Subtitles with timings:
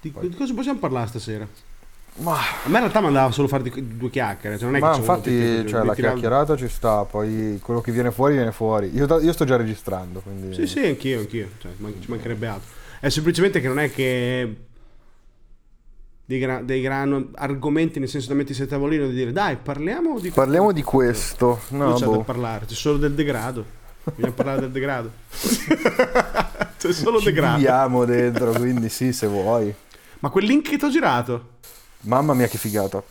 [0.00, 1.46] Di, di cosa possiamo parlare stasera?
[2.18, 4.56] Ma, A me in realtà mandava solo fare di- due chiacchiere.
[4.56, 7.80] Cioè non è ma che infatti tutti- cioè, la tirare- chiacchierata ci sta, poi quello
[7.80, 8.90] che viene fuori viene fuori.
[8.94, 10.54] Io, io sto già registrando, quindi...
[10.54, 11.48] Sì, sì, anch'io, anch'io.
[11.58, 12.70] Cioè, man- ci mancherebbe altro.
[13.00, 14.56] È semplicemente che non è che
[16.24, 19.56] dei, gra- dei gran argomenti nel senso da mettersi a tavolino e di dire dai
[19.62, 21.60] parliamo di Parliamo di questo.
[21.68, 22.22] non No, c'è da boh.
[22.24, 23.64] parlare c'è solo del degrado
[24.12, 25.10] bisogna parlare del degrado
[26.78, 29.72] c'è solo Ci degrado viviamo dentro, quindi sì, se vuoi.
[30.26, 31.54] Ma quel link che ti ho girato
[32.00, 33.02] Mamma mia che figata.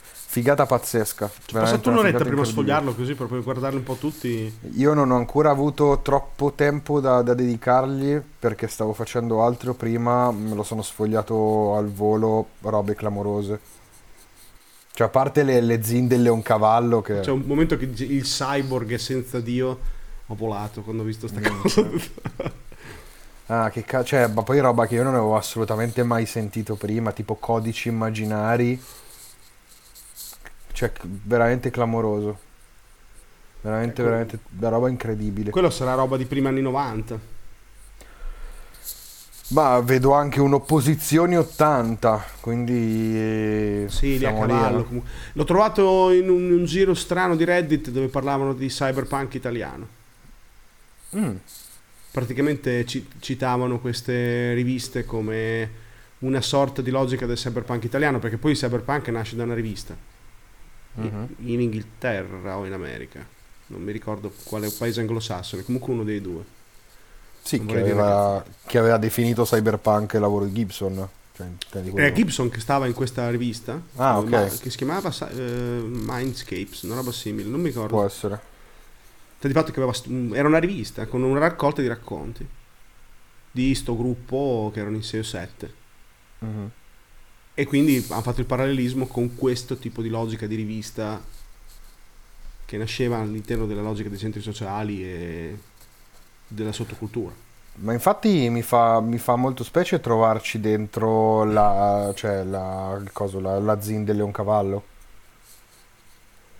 [0.00, 1.24] Figata pazzesca.
[1.24, 2.52] ho veramente passato un'oretta prima incredibile.
[2.52, 7.22] sfogliarlo così proprio guardarli un po' tutti Io non ho ancora avuto troppo tempo da,
[7.22, 13.60] da dedicargli perché stavo facendo altro prima, me lo sono sfogliato al volo, robe clamorose.
[14.92, 17.20] Cioè, a parte le, le zin del leoncavallo che...
[17.20, 19.78] c'è un momento che il cyborg è senza dio
[20.26, 21.86] ho volato quando ho visto sta cosa
[23.48, 27.12] Ah, che cazzo, cioè, ma poi roba che io non avevo assolutamente mai sentito prima,
[27.12, 28.80] tipo codici immaginari.
[30.72, 30.92] Cioè,
[31.24, 32.38] veramente clamoroso.
[33.60, 34.02] Veramente, Ecco.
[34.02, 35.50] veramente, una roba incredibile.
[35.50, 37.18] quello sarà roba di prima anni 90
[39.48, 43.16] Ma vedo anche un'opposizione 80, quindi...
[43.16, 44.78] eh, Sì, lì a cavallo.
[44.78, 44.84] no?
[44.84, 45.10] comunque.
[45.32, 49.88] L'ho trovato in un, un giro strano di Reddit dove parlavano di cyberpunk italiano.
[51.12, 51.40] Mm,
[52.16, 55.70] Praticamente ci- citavano queste riviste come
[56.20, 59.94] una sorta di logica del cyberpunk italiano, perché poi il cyberpunk nasce da una rivista
[60.94, 61.26] mhm.
[61.44, 63.22] in Inghilterra o in America.
[63.66, 66.42] Non mi ricordo quale paese anglosassone, comunque uno dei due.
[67.42, 71.06] Sì, che aveva, che aveva definito cyberpunk il lavoro di Gibson.
[71.36, 71.46] Cioè?
[71.96, 74.28] Era Gibson che stava in questa rivista, Ah, eh, ok.
[74.30, 77.94] ma- che si chiamava eh, Mindscapes, una roba simile, non mi ricordo.
[77.94, 78.54] Può essere.
[79.46, 82.46] Di fatto che aveva un- era una rivista con una raccolta di racconti
[83.50, 85.74] di sto gruppo che erano in 6 o 7
[86.40, 86.70] Mhm.
[87.54, 91.22] e quindi hanno fatto il parallelismo con questo tipo di logica di rivista
[92.64, 95.58] che nasceva all'interno della logica dei centri sociali e
[96.48, 97.32] della sottocultura.
[97.78, 103.38] Ma infatti mi fa, mi fa molto specie trovarci dentro la, cioè la, il coso,
[103.38, 104.82] la, la zin del Leoncavallo,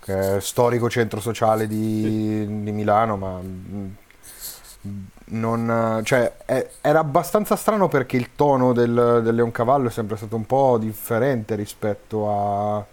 [0.06, 3.87] che è storico centro sociale di, di Milano, ma mm,
[5.31, 10.37] non, cioè, è- era abbastanza strano perché il tono del, del Leoncavallo è sempre stato
[10.37, 12.87] un po' differente rispetto a...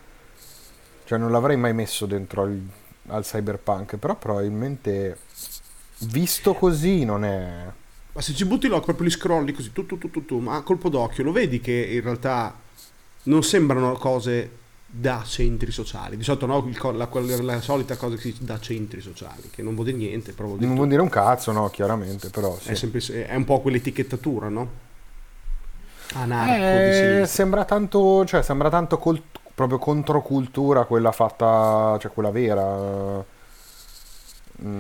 [1.06, 2.60] cioè non l'avrei mai messo dentro al,
[3.10, 5.20] al cyberpunk, però probabilmente
[6.00, 7.72] visto così non è...
[8.14, 10.56] Ma se ci butti l'occhio proprio li scrolli così, tu, tu, tu, tu, tu, ma
[10.56, 12.56] a colpo d'occhio lo vedi che in realtà
[13.24, 14.62] non sembrano cose
[14.96, 16.18] da centri sociali.
[16.18, 19.50] Di solito no, co- la, quella- la solita cosa che si dice da centri sociali,
[19.50, 22.30] che non vuol dire niente, però vuol dire Non vuol dire un cazzo, no, chiaramente,
[22.30, 22.70] però sì.
[22.70, 24.70] È, semplice- è un po' quell'etichettatura, no?
[26.14, 29.22] Anarco Eh, sembra tanto, cioè, sembra tanto col-
[29.56, 33.26] proprio controcultura quella fatta, cioè quella vera.
[34.64, 34.80] Mm,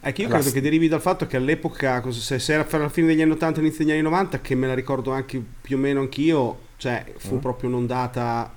[0.00, 2.78] È che io la credo che derivi dal fatto che all'epoca, se, se era fra
[2.78, 5.42] la fine degli anni 80 e inizio degli anni 90, che me la ricordo anche
[5.60, 7.38] più o meno anch'io, cioè fu Mm.
[7.38, 8.50] proprio un'ondata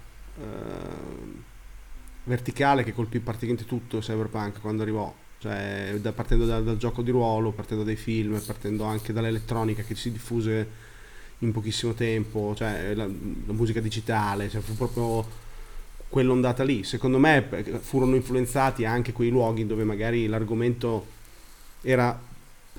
[2.23, 5.13] verticale che colpì praticamente tutto cyberpunk quando arrivò.
[5.39, 9.95] Cioè, da- partendo da- dal gioco di ruolo, partendo dai film, partendo anche dall'elettronica che
[9.95, 10.67] si diffuse
[11.39, 15.25] in pochissimo tempo, cioè la, la musica digitale, cioè fu proprio
[16.09, 16.83] quell'ondata lì.
[16.83, 21.05] Secondo me eh, furono influenzati anche quei luoghi dove magari l'argomento
[21.81, 22.19] era,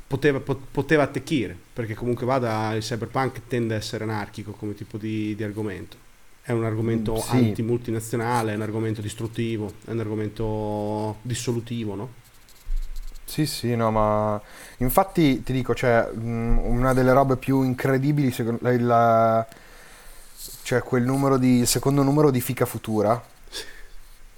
[0.06, 4.98] poteva, pot- poteva attecchire, perché comunque vada il cyberpunk tende a essere anarchico come tipo
[4.98, 6.09] di, di argomento.
[6.50, 7.36] È un argomento sì.
[7.36, 12.08] anti-multinazionale, è un argomento distruttivo, è un argomento dissolutivo, no?
[13.24, 14.42] Sì, sì, no, ma
[14.78, 19.46] infatti ti dico, cioè, mm, una delle robe più incredibili, secondo la,
[20.64, 23.22] cioè quel numero di, il secondo numero di Fica Futura.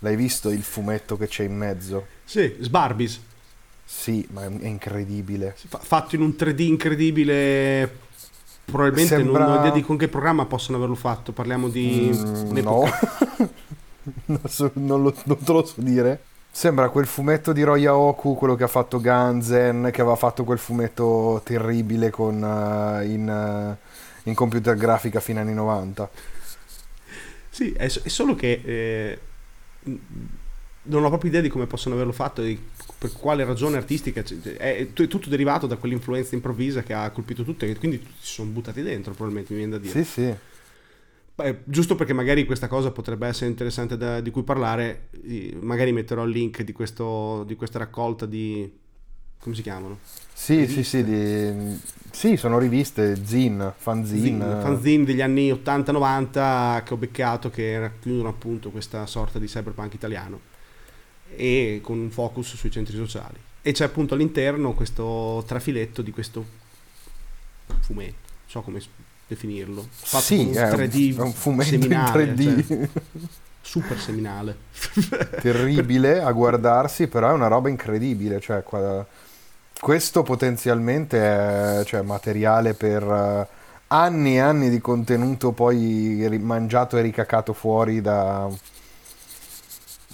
[0.00, 2.06] L'hai visto il fumetto che c'è in mezzo?
[2.24, 3.20] Sì, Sbarbis,
[3.86, 5.54] Sì, ma è, incredibile.
[5.66, 8.10] fa- fatto in un 3D incredibile.
[8.72, 11.32] Probabilmente Sembra- non ho idea di con che programma possono averlo fatto.
[11.32, 12.84] Parliamo di Mm, no,
[14.74, 16.24] non, lo- non te lo so dire.
[16.50, 20.58] Sembra quel fumetto di Roya Oku, quello che ha fatto Ganzen, che aveva fatto quel
[20.58, 23.76] fumetto terribile con, eh, in, eh,
[24.24, 26.10] in computer grafica fino agli anni 90.
[27.48, 29.18] Sì, è, è solo che eh,
[30.84, 32.58] non ho proprio idea di come possono averlo fatto, di
[32.98, 34.22] per quale ragione artistica.
[34.22, 38.34] cioè, È, tutto derivato da quell'influenza improvvisa che ha colpito tutti, e quindi tutti si
[38.34, 40.04] sono buttati dentro, probabilmente mi viene da dire.
[40.04, 40.34] Sì, sì.
[41.34, 45.08] Beh, giusto perché magari questa cosa potrebbe essere interessante da- di cui parlare,
[45.60, 48.80] magari metterò il link di, questo, di questa raccolta di
[49.38, 49.98] come si chiamano?
[50.32, 50.82] Sì, Riviste.
[50.82, 51.80] sì, sì, di-
[52.12, 54.20] sì, sono riviste, zin, fanzine.
[54.20, 59.94] Zin, fanzine degli anni 80-90 che ho beccato che racchiudono appunto questa sorta di cyberpunk
[59.94, 60.50] italiano
[61.36, 66.44] e con un focus sui centri sociali e c'è appunto all'interno questo trafiletto di questo
[67.80, 68.80] fumetto non so come
[69.26, 72.66] definirlo fatto Sì, con un è un, 3D è un fumetto in seminale, 3D.
[72.66, 72.88] cioè,
[73.62, 74.56] super seminale
[75.40, 78.40] terribile a guardarsi, però è una roba incredibile.
[78.40, 78.62] Cioè,
[79.80, 83.48] questo potenzialmente è cioè, materiale per eh,
[83.88, 88.48] anni e anni di contenuto poi mangiato e ricacato fuori da,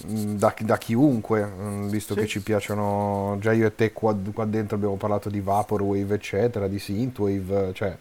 [0.06, 2.20] da, da chiunque, mm, visto Sì.
[2.20, 6.68] che ci piacciono, già io e te qua, qua dentro abbiamo parlato di Vaporwave, eccetera,
[6.68, 7.96] di Synthwave, cioè...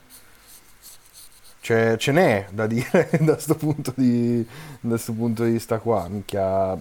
[1.98, 4.46] ce n'è da dire da sto punto di,
[4.80, 6.08] da sto punto di vista qua.
[6.08, 6.78] Minchia,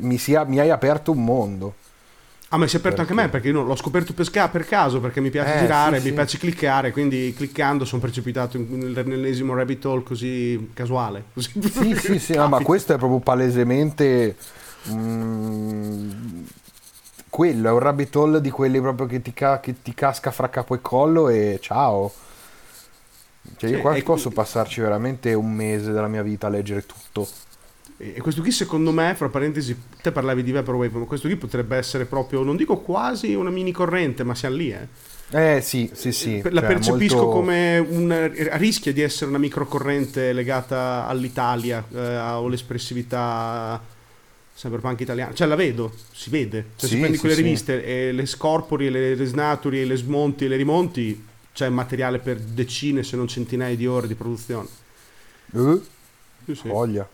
[0.00, 1.74] mi, sia- mi hai aperto un mondo.
[2.52, 3.38] Ah, ma si è aperto anche a me Perché?
[3.38, 6.14] perché io l'ho scoperto per, caso perché mi piace Eh, girare, sì, mi sì.
[6.14, 11.26] piace cliccare, quindi cliccando sono precipitato nell'ennesimo rabbit hole così casuale.
[11.32, 11.52] Così.
[11.60, 14.36] Sì, sì, sì, no, ma questo è proprio palesemente
[14.90, 16.42] mm,
[17.28, 20.48] quello, è un rabbit hole di quelli proprio che ti, ca- che ti casca fra
[20.50, 22.12] capo e collo e ciao.
[23.56, 27.28] Cioè io qua posso passarci veramente un mese della mia vita a leggere tutto.
[28.02, 31.76] E questo qui secondo me, fra parentesi, te parlavi di Vaporwave, ma questo qui potrebbe
[31.76, 34.88] essere proprio, non dico quasi una mini corrente, ma siamo lì, eh.
[35.32, 36.40] Eh sì, sì, sì.
[36.50, 42.48] la cioè, percepisco molto- come un rischia di essere una microcorrente legata all'Italia eh, o
[42.48, 43.80] l'espressività
[44.56, 45.32] cyberpunk italiana.
[45.34, 46.70] Cioè la vedo, si vede.
[46.76, 47.42] Cioè, Sì, se prendi sì, quelle sì.
[47.42, 51.68] riviste e le scorpori, e le, le snaturi, e le smonti e le rimonti, c'è
[51.68, 54.68] materiale per decine se non centinaia di ore di produzione.
[55.54, 55.80] Eh,
[56.46, 56.68] Sì, sì.
[56.68, 57.08] voglia.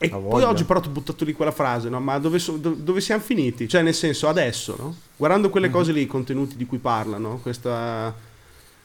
[0.00, 0.48] E poi voglia.
[0.48, 1.98] oggi però ti ho buttato lì quella frase, no?
[2.00, 3.66] Ma dove, so- do- dove siamo finiti?
[3.68, 4.96] Cioè, nel senso, adesso, no?
[5.16, 8.14] Guardando quelle cose lì, i contenuti di cui parlano, questa...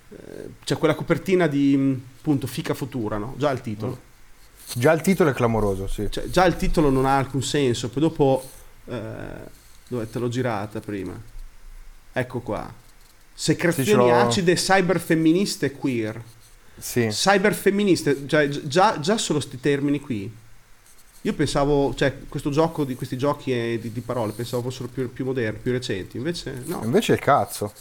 [0.09, 3.35] eh, C'è quella copertina di, mh, appunto, Fica Futura, no?
[3.37, 3.99] Già il titolo.
[4.75, 6.07] Già il titolo è clamoroso, sì.
[6.09, 7.89] Cioè, già il titolo non ha alcun senso.
[7.89, 8.49] Poi dopo...
[8.85, 9.01] eh,
[9.87, 11.13] dove te l'ho girata prima?
[12.11, 12.73] Ecco qua.
[13.35, 16.19] Secrezioni Sì, acide, cyberfemministe queer.
[16.77, 17.07] Sì.
[17.09, 20.41] Cyberfemministe, cioè gi- già, già solo sti termini qui.
[21.25, 25.25] Io pensavo, cioè, questo gioco di questi giochi di, di parole, pensavo fossero più, più
[25.25, 26.17] moderni, più recenti.
[26.17, 27.71] Invece, no, Invece il cazzo.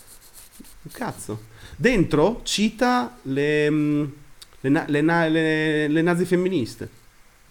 [0.93, 1.51] cazzo.
[1.77, 4.13] Dentro cita le, mh,
[4.61, 6.89] le, le le- le nazi femministe.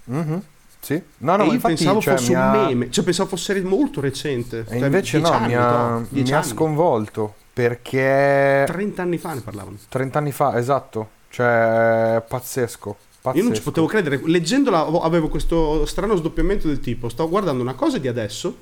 [0.06, 0.42] Mhm,
[0.80, 1.02] Sì.
[1.20, 4.60] No, no, io infatti, pensavo cioè, fosse mi un meme, cioè pensavo fosse molto recente.
[4.60, 9.42] E Cioè, invece no, anni, mi ha, mi ha sconvolto perché 30 anni fa ne
[9.42, 9.78] parlavano.
[9.90, 13.38] 30 anni fa, esatto, cioè pazzesco, pazzesco.
[13.38, 17.74] Io non ci potevo credere, leggendola avevo- questo strano sdoppiamento del tipo, sto guardando una
[17.76, 18.56] cosa di adesso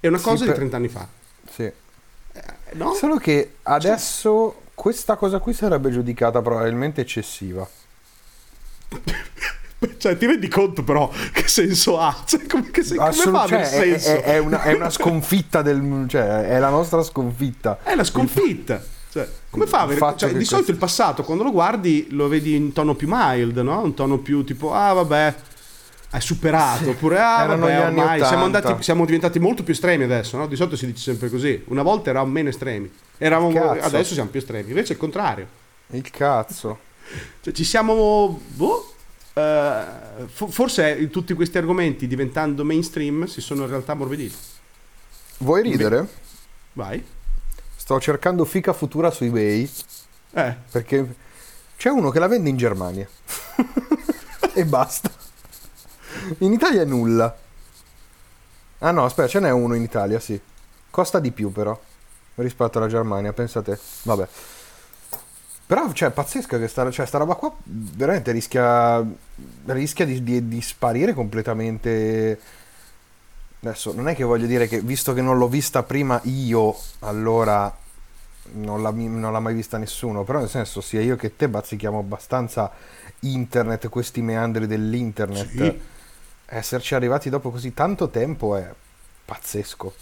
[0.00, 1.06] e una Sì, cosa per- di 30 anni fa.
[1.50, 1.62] Sì.
[1.62, 1.74] Eh,
[2.74, 2.92] No?
[2.94, 7.66] Solo che adesso questa cosa qui sarebbe giudicata probabilmente eccessiva.
[9.98, 12.22] Cioè, ti rendi conto però che senso ha?
[12.26, 13.64] Cioè, come, che se- come Assolut- cioè, è,
[13.98, 14.08] senso?
[14.08, 16.04] è- è una, è una sconfitta del...
[16.08, 17.78] cioè è la nostra sconfitta.
[17.84, 18.82] È la sconfitta.
[19.24, 22.54] Cioè, come fa fatto cioè, di solito questo- il passato, quando lo guardi, lo vedi
[22.54, 23.82] in tono più mild, no?
[23.82, 25.34] Un tono più tipo, ah vabbè,
[26.10, 26.90] hai superato.
[26.90, 28.58] Oppure, ah vabbè, ormai siamo, 80.
[28.68, 30.46] andati, siamo diventati molto più estremi adesso, no?
[30.46, 31.62] Di solito si dice sempre così.
[31.66, 32.90] Una volta eravamo meno estremi.
[33.18, 34.68] Eravamo, adesso siamo più estremi.
[34.68, 35.46] Invece è il contrario.
[35.90, 36.78] Il cazzo.
[37.40, 38.40] Cioè, ci siamo...
[38.54, 38.94] Boh,
[40.26, 44.34] fo- forse tutti questi argomenti diventando mainstream si sono in realtà ammorbiditi.
[45.38, 46.06] Vuoi ridere?
[46.74, 47.02] Vai.
[47.88, 49.66] Sto cercando fica futura su eBay
[50.32, 51.14] Eh, perché
[51.78, 53.08] c'è uno che la vende in Germania.
[54.52, 55.10] e basta.
[56.40, 57.34] In Italia è nulla.
[58.80, 60.38] Ah no, aspetta, ce n'è uno in Italia, sì.
[60.90, 61.80] Costa di più però
[62.34, 63.80] rispetto alla Germania, pensate.
[64.02, 64.28] Vabbè.
[65.64, 69.02] Però, cioè, è pazzesca questa cioè, sta roba qua veramente rischia,
[69.64, 72.38] rischia di, di- di sparire completamente.
[73.60, 77.74] Adesso, non è che voglio dire che, visto che non l'ho vista prima io, allora
[78.52, 81.98] non l'ha, non l'ha mai vista nessuno, però nel senso, sia io che te bazzichiamo
[81.98, 82.70] abbastanza
[83.20, 85.48] internet, questi meandri dell'internet.
[85.48, 85.80] Sì.
[86.50, 88.72] Esserci arrivati dopo così tanto tempo è
[89.24, 89.94] pazzesco.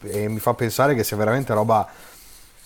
[0.00, 1.88] E mi fa pensare che sia veramente roba,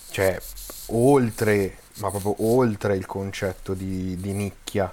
[0.09, 0.39] cioè,
[0.87, 4.91] oltre, ma proprio oltre il concetto di, di nicchia.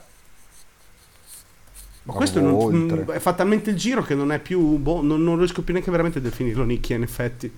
[2.07, 3.17] Ma questo non, oltre.
[3.17, 4.61] mh, fa talmente il giro che non è più.
[4.79, 7.53] Boh, non, non riesco più neanche veramente a definirlo nicchia, in effetti.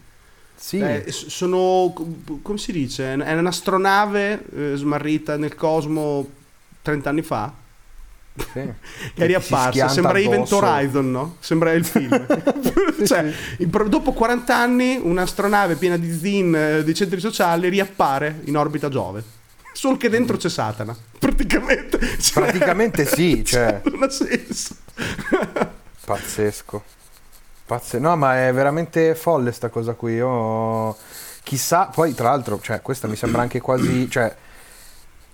[0.57, 1.93] Sì, Eh, sono.
[2.43, 3.14] come si dice?
[3.14, 6.26] È un'astronave eh, smarrita nel cosmo
[6.83, 7.52] 30 anni fa.
[8.35, 8.45] Sì.
[9.14, 9.88] che è riapparsa.
[9.88, 10.50] Sembra Event.
[10.50, 11.37] Horizon, no?
[11.40, 12.09] Sembra il film.
[13.05, 13.31] cioè,
[13.69, 18.88] pro- dopo 40 anni, un'astronave piena di zin eh, di centri sociali riappare in orbita
[18.88, 19.37] Giove.
[19.78, 20.97] Solo che dentro c'è Satana.
[21.20, 22.00] Praticamente.
[22.18, 23.80] Cioè, Praticamente sì, cioè.
[23.85, 24.75] Non ha senso.
[26.04, 26.82] Pazzesco.
[27.64, 30.14] Pazze- No, ma è veramente folle sta cosa qui.
[30.14, 30.97] Io...
[31.44, 34.11] Chissà, poi tra l'altro, cioè, questa mi sembra anche quasi...
[34.11, 34.35] Cioè,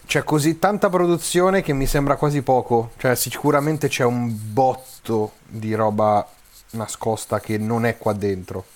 [0.04, 2.90] c'è così tanta produzione che mi sembra quasi poco.
[2.98, 6.28] Cioè, sicuramente c'è un botto di roba
[6.72, 8.66] nascosta che non è qua dentro.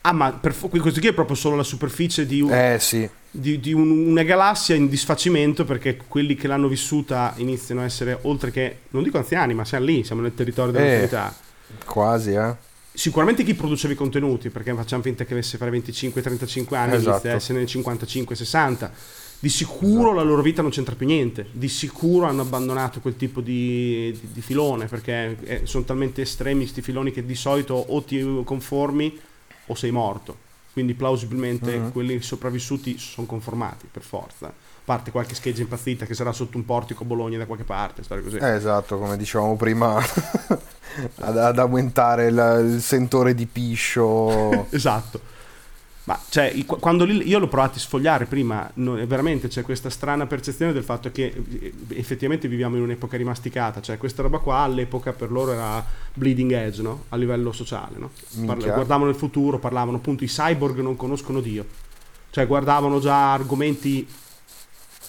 [0.00, 3.58] Ah, ma per questo qui è proprio solo la superficie di, un- Eh sì, di,
[3.58, 8.50] di un- una galassia in disfacimento perché quelli che l'hanno vissuta iniziano a essere, oltre
[8.52, 11.84] che, non dico anziani, ma siamo lì, siamo nel territorio della Eh.
[11.84, 12.54] quasi, eh.
[12.96, 17.10] Sicuramente chi produceva i contenuti, perché facciamo finta che avesse fare 25-35 anni, Esatto.
[17.10, 18.90] inizia a essere nel 55-60.
[19.40, 21.48] Di sicuro la loro vita non c'entra più niente.
[21.50, 26.66] Di sicuro hanno abbandonato quel tipo di, di- di filone, perché eh, sono talmente estremi
[26.66, 29.18] sti filoni che di solito o ti conformi
[29.66, 30.36] o sei morto.
[30.74, 31.92] Quindi plausibilmente Mhm.
[31.92, 34.46] quelli sopravvissuti sono conformati, per forza.
[34.48, 34.52] A
[34.84, 38.22] parte qualche scheggia impazzita che sarà sotto un portico a Bologna da qualche parte, storie
[38.24, 38.36] così.
[38.36, 39.96] Eh, esatto, come dicevamo prima,
[41.20, 44.66] ad, ad aumentare il, il sentore di piscio.
[44.70, 45.32] Esatto.
[46.04, 49.88] Ma cioè, quando li- io l'ho provato a sfogliare prima, no, e veramente c'è questa
[49.88, 54.58] strana percezione del fatto che eh, effettivamente viviamo in un'epoca rimasticata, cioè questa roba qua
[54.58, 55.82] all'epoca per loro era
[56.12, 57.04] bleeding edge, no?
[57.08, 58.10] A livello sociale, no?
[58.44, 61.64] Parla- guardavano il futuro, parlavano appunto i cyborg non conoscono Dio.
[62.30, 64.06] Cioè guardavano già argomenti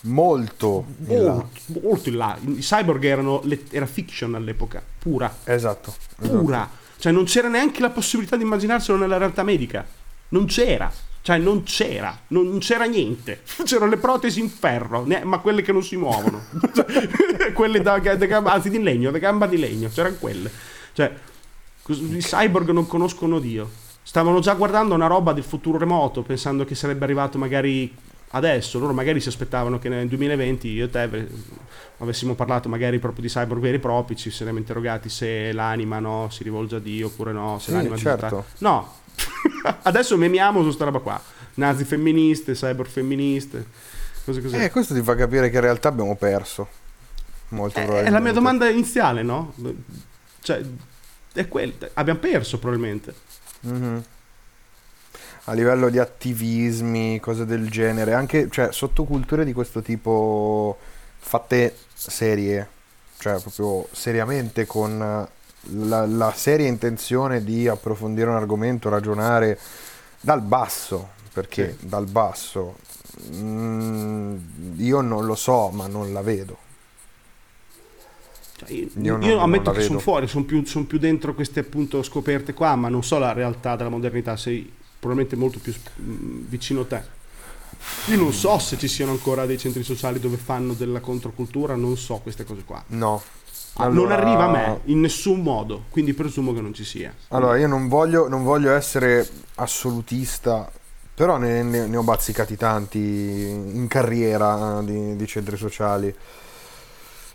[0.06, 1.50] Molto in molto,
[1.82, 2.38] molto in là.
[2.42, 5.96] I cyborg erano era fiction all'epoca, pura Esatto.
[6.20, 6.38] esatto.
[6.38, 6.70] pura.
[6.98, 9.86] Cioè non c'era neanche la possibilità di immaginarselo nella realtà medica.
[10.29, 10.91] Non c'era.
[11.22, 13.41] Cioè non c'era, non non c'era niente.
[13.65, 16.39] C'erano le protesi in ferro, ne- ma quelle che non si muovono.
[17.53, 20.51] Quelle da, da gamba, anzi di legno, da gamba di legno, c'erano quelle.
[20.94, 21.12] Cioè,
[21.88, 23.70] i cyborg non conoscono Dio.
[24.03, 27.91] Stavano già guardando una roba del futuro remoto, pensando che sarebbe arrivato magari
[28.32, 28.77] adesso.
[28.77, 31.29] Loro magari si aspettavano che nel 2020 io e te ave-
[32.00, 36.27] avessimo parlato magari proprio di cyborg veri e propri, ci saremmo interrogati se l'anima no,
[36.29, 38.25] si rivolge a Dio oppure no, se Sì, l'anima certo.
[38.27, 38.94] digitale- No,
[39.84, 41.22] adesso memiamo su sta roba qua.
[41.55, 43.65] Nazi femministe, cyborg femministe,
[44.25, 44.55] cose così.
[44.57, 46.84] Eh, questo ti fa capire che in realtà abbiamo perso.
[47.50, 49.53] Molto Eh, è la mia domanda iniziale, no?
[50.41, 50.62] Cioè,
[51.34, 51.74] è quella.
[51.93, 53.13] Abbiamo perso probabilmente.
[53.62, 54.03] Mhm.
[55.48, 60.77] A livello di attivismi, cose del genere, anche cioè, sottoculture di questo tipo
[61.17, 62.67] fatte serie,
[63.19, 65.27] cioè proprio seriamente con
[65.72, 69.60] la, la seria intenzione di approfondire un argomento, ragionare
[70.22, 72.77] dal basso, perché dal basso
[73.34, 74.36] mm,
[74.77, 76.57] io non lo so, ma non la vedo.
[78.57, 81.60] Cioè, io, Io non- io ammetto che sono fuori, sono più, son più dentro queste
[81.62, 86.45] appunto scoperte qua, ma non so la realtà della modernità, sei probabilmente molto più mm,
[86.48, 87.13] vicino a te.
[88.07, 91.98] Io non so se ci siano ancora dei centri sociali dove fanno della controcultura, non
[91.98, 92.81] so queste cose qua.
[92.88, 93.22] No.
[93.77, 97.13] Ah, Non Allora- arriva a me in nessun modo, quindi presumo che non ci sia.
[97.29, 100.72] Allora, io non voglio, non voglio essere assolutista,
[101.13, 106.13] però ne, ne- ne ho bazzicati tanti in carriera eh, di, di centri sociali.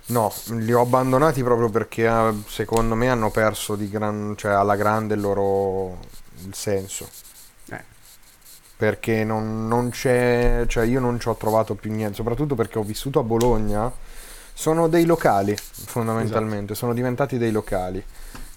[0.06, 4.76] No, li ho abbandonati proprio perché eh, secondo me hanno perso di gran, cioè, alla
[4.76, 5.98] grande il loro
[6.46, 7.06] il senso.
[7.68, 7.84] Eh.
[8.76, 12.82] Perché non, non c'è, cioè io non ci ho trovato più niente, soprattutto perché ho
[12.82, 13.92] vissuto a Bologna.
[14.60, 18.04] Sono dei locali, fondamentalmente, sono diventati dei locali.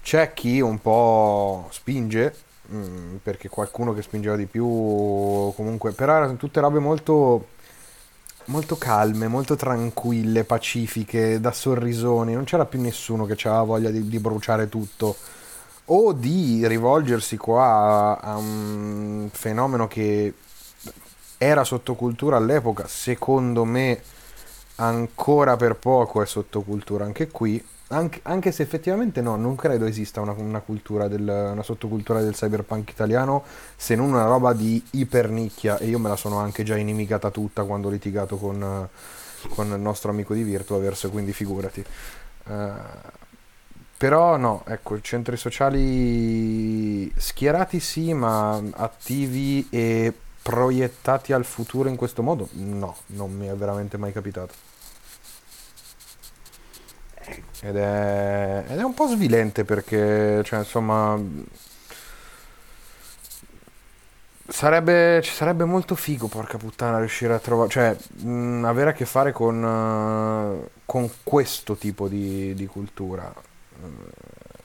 [0.02, 2.36] C'è chi un po' spinge,
[2.70, 7.46] mm, perché qualcuno che spingeva di più, comunque, però erano tutte robe molto,
[8.48, 14.06] molto calme, molto tranquille, pacifiche, da sorrisoni, non c'era più nessuno che aveva voglia di,
[14.06, 15.16] di bruciare tutto.
[15.86, 20.34] O di rivolgersi qua a un fenomeno che
[21.38, 24.02] era sottocultura all'epoca, secondo me
[24.76, 30.20] ancora per poco è sottocultura anche qui, anche, anche se effettivamente no, non credo esista
[30.20, 30.62] una, una
[31.06, 33.44] del, una sottocultura del cyberpunk italiano
[33.76, 37.64] se non una roba di ipernicchia e io me la sono anche già inimicata tutta
[37.64, 38.88] quando ho litigato con,
[39.48, 41.84] con il nostro amico di Virtuaverse, quindi figurati.
[42.46, 43.22] Eh,
[43.96, 50.12] però no, ecco, centri sociali schierati sì, ma attivi e
[50.42, 52.48] proiettati al futuro in questo modo?
[52.52, 54.63] No, non mi è veramente mai capitato.
[57.60, 61.18] Ed è, ed è un po' svilente perché, cioè, insomma,
[64.46, 69.06] Sarebbe, ci sarebbe molto figo, porca puttana, riuscire a trovare, cioè, mh, avere a che
[69.06, 73.32] fare con, uh, con questo tipo di, di cultura.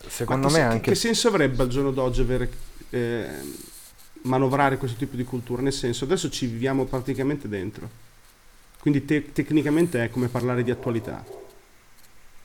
[0.06, 0.90] Secondo Ma me che, anche...
[0.92, 2.52] Che senso avrebbe al giorno d'oggi avere,
[2.90, 3.28] eh,
[4.24, 5.62] manovrare questo tipo di cultura?
[5.62, 7.90] Nel senso, adesso ci viviamo praticamente dentro.
[8.82, 11.24] Quindi te- tecnicamente è come parlare di attualità.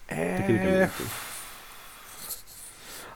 [0.06, 0.88] Eh...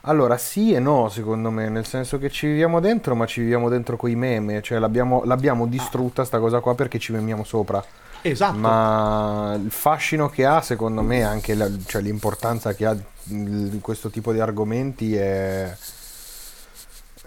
[0.01, 3.67] Allora, sì e no, secondo me, nel senso che ci viviamo dentro, ma ci viviamo
[3.67, 7.83] dentro coi meme, cioè l'abbiamo, l'abbiamo distrutta sta cosa qua perché ci memiamo sopra.
[8.21, 8.57] Esatto.
[8.57, 12.95] Ma il fascino che ha, secondo me, anche la, cioè, l'importanza che ha
[13.27, 15.75] in questo tipo di argomenti è...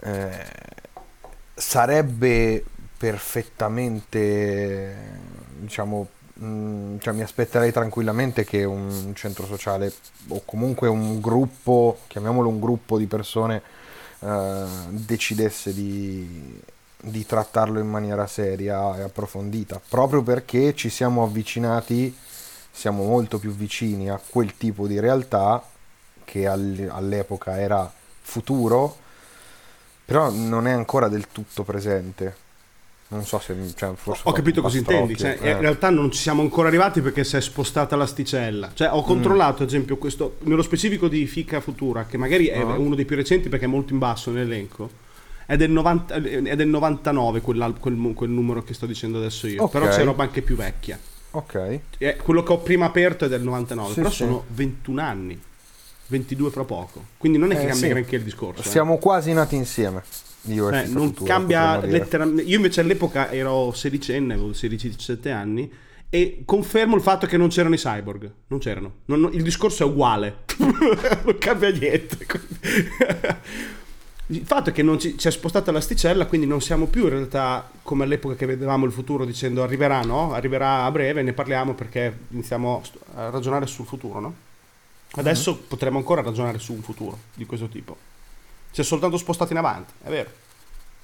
[0.01, 0.45] Eh,
[1.53, 2.63] sarebbe
[2.97, 4.95] perfettamente,
[5.59, 9.93] diciamo, mh, cioè mi aspetterei tranquillamente che un centro sociale
[10.29, 13.61] o comunque un gruppo, chiamiamolo un gruppo di persone,
[14.19, 16.61] eh, decidesse di,
[17.01, 22.15] di trattarlo in maniera seria e approfondita, proprio perché ci siamo avvicinati,
[22.71, 25.63] siamo molto più vicini a quel tipo di realtà
[26.23, 28.97] che all'epoca era futuro,
[30.05, 32.42] però non è ancora del tutto presente.
[33.13, 35.15] Non so se cioè, forse ho capito cosa intendi.
[35.15, 35.51] Cioè, eh.
[35.51, 38.71] In realtà non ci siamo ancora arrivati perché si è spostata l'asticella.
[38.73, 42.81] Cioè, ho controllato, ad esempio, questo nello specifico di Fica Futura, che magari è uh-huh.
[42.81, 45.01] uno dei più recenti perché è molto in basso nell'elenco.
[45.45, 49.63] È del, 90, è del 99 quel, quel, quel, numero che sto dicendo adesso io.
[49.63, 49.81] Okay.
[49.81, 50.97] Però c'è roba anche più vecchia.
[51.31, 51.79] Ok.
[51.97, 54.15] E quello che ho prima aperto è del 99, sì, però sì.
[54.15, 55.41] sono 21 anni.
[56.07, 57.03] 22 fra poco.
[57.17, 57.93] Quindi non è che eh, cambia sì.
[57.93, 58.61] granché il discorso.
[58.61, 58.69] eh.
[58.69, 60.03] Siamo quasi nati insieme.
[60.47, 62.49] Io eh, non futura, cambia letteralmente.
[62.49, 65.71] Io invece all'epoca ero sedicenne, avevo 16-17 anni.
[66.09, 68.31] E confermo il fatto che non c'erano i cyborg.
[68.47, 68.93] Non c'erano.
[69.05, 70.43] Non, il discorso è uguale.
[70.57, 72.17] non cambia niente.
[74.27, 77.09] il fatto è che non ci, ci è spostata l'asticella, quindi non siamo più in
[77.09, 80.33] realtà come all'epoca che vedevamo il futuro dicendo arriverà, no?
[80.33, 82.83] Arriverà a breve, ne parliamo perché iniziamo
[83.15, 84.35] a ragionare sul futuro, no?
[85.15, 85.67] Adesso uh-huh.
[85.67, 87.97] potremmo ancora ragionare su un futuro di questo tipo.
[88.73, 90.31] Si è soltanto spostato in avanti, è vero.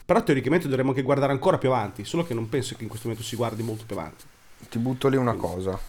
[0.03, 3.07] Però teoricamente dovremmo anche guardare ancora più avanti, solo che non penso che in questo
[3.07, 4.25] momento si guardi molto più avanti.
[4.67, 5.79] Ti butto lì una cosa.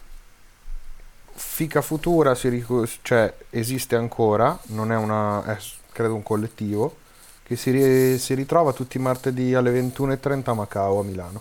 [1.33, 5.59] Fica Futura ric- cioè, esiste ancora, non è una, è
[5.91, 6.99] credo un collettivo,
[7.43, 11.41] che si, ri- si ritrova tutti i martedì alle 21.30 a Macao, a Milano,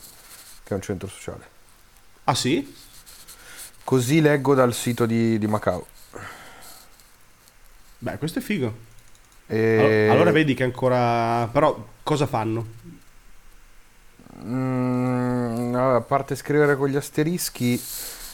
[0.63, 1.49] che è un centro sociale.
[2.23, 2.73] Ah sì?
[3.83, 5.85] Così leggo dal sito di, di Macao.
[7.97, 8.87] Beh, questo è figo.
[9.51, 9.77] E...
[9.77, 11.49] Allora, allora, vedi che ancora...
[11.51, 12.77] Però cosa fanno?
[14.45, 17.81] Mm, a parte scrivere con gli asterischi,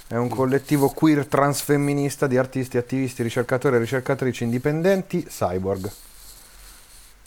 [0.08, 5.90] è un collettivo queer transfemminista di artisti, attivisti, ricercatori e ricercatrici indipendenti, cyborg.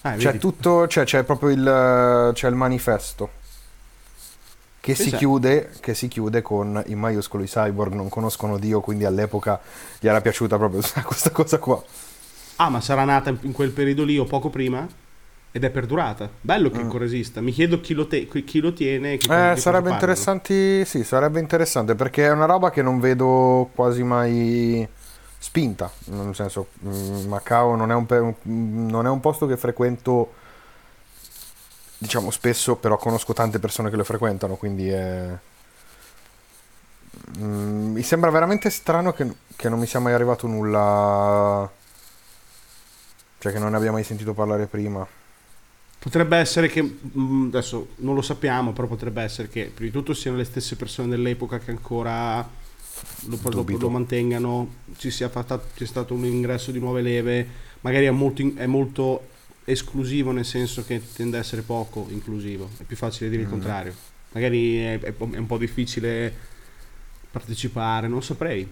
[0.02, 3.36] Ah, c'è tutto, cioè, c'è proprio il, c'è il manifesto.
[4.80, 9.04] Che si, chiude, che si, chiude, con in maiuscolo i cyborg non conoscono Dio, quindi
[9.04, 9.60] all'epoca
[9.98, 11.82] gli era piaciuta proprio questa cosa qua.
[12.60, 14.86] Ah, ma sarà nata in quel periodo lì o poco prima?
[15.52, 16.28] Ed è perdurata.
[16.40, 16.82] Bello che mm.
[16.82, 17.40] ancora esista.
[17.40, 19.16] Mi chiedo chi lo, te- chi lo tiene.
[19.16, 20.84] Chi eh, sarebbe interessante.
[20.84, 24.86] Sì, sarebbe interessante perché è una roba che non vedo quasi mai
[25.38, 25.90] spinta.
[26.06, 30.32] Nel senso, mm, Macao non è un, non è un posto che frequento.
[31.96, 35.28] Diciamo spesso, però conosco tante persone che lo frequentano, quindi è.
[37.38, 41.70] Mm, mi sembra veramente strano che, che non mi sia mai arrivato nulla
[43.38, 45.06] cioè che non ne abbiamo mai sentito parlare prima.
[45.98, 50.14] Potrebbe essere che, mm, adesso non lo sappiamo, però potrebbe essere che prima di tutto
[50.14, 52.48] siano le stesse persone dell'epoca che ancora
[53.26, 57.46] lo, lo, lo mantengano, ci sia, fatta, ci stato un ingresso di nuove leve,
[57.80, 59.36] magari è molto, è molto,
[59.68, 63.50] esclusivo nel senso che tende ad essere poco inclusivo, è più facile dire il mm.
[63.50, 63.94] contrario.
[64.32, 66.34] Magari è, è un po' difficile
[67.30, 68.66] partecipare, non saprei.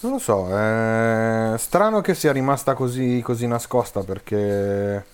[0.00, 5.04] Non lo so, è strano che sia rimasta così, così nascosta perché...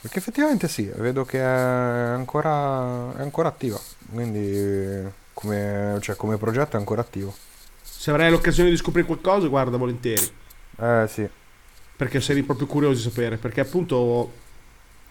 [0.00, 3.78] Perché effettivamente sì, vedo che è ancora, è ancora attiva,
[4.10, 7.34] quindi come, cioè, come progetto è ancora attivo.
[7.82, 10.26] Se avrai l'occasione di scoprire qualcosa, guarda volentieri.
[10.78, 11.28] Eh sì.
[11.96, 14.32] Perché sei proprio curioso di sapere, perché appunto...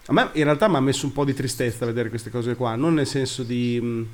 [0.06, 2.74] A me in realtà mi ha messo un po' di tristezza vedere queste cose qua,
[2.74, 4.08] non nel senso di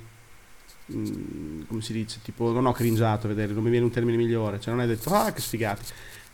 [0.92, 4.16] Mm, come si dice, tipo non ho cringiato a vedere, non mi viene un termine
[4.16, 5.82] migliore, cioè non hai detto ah che sfigati.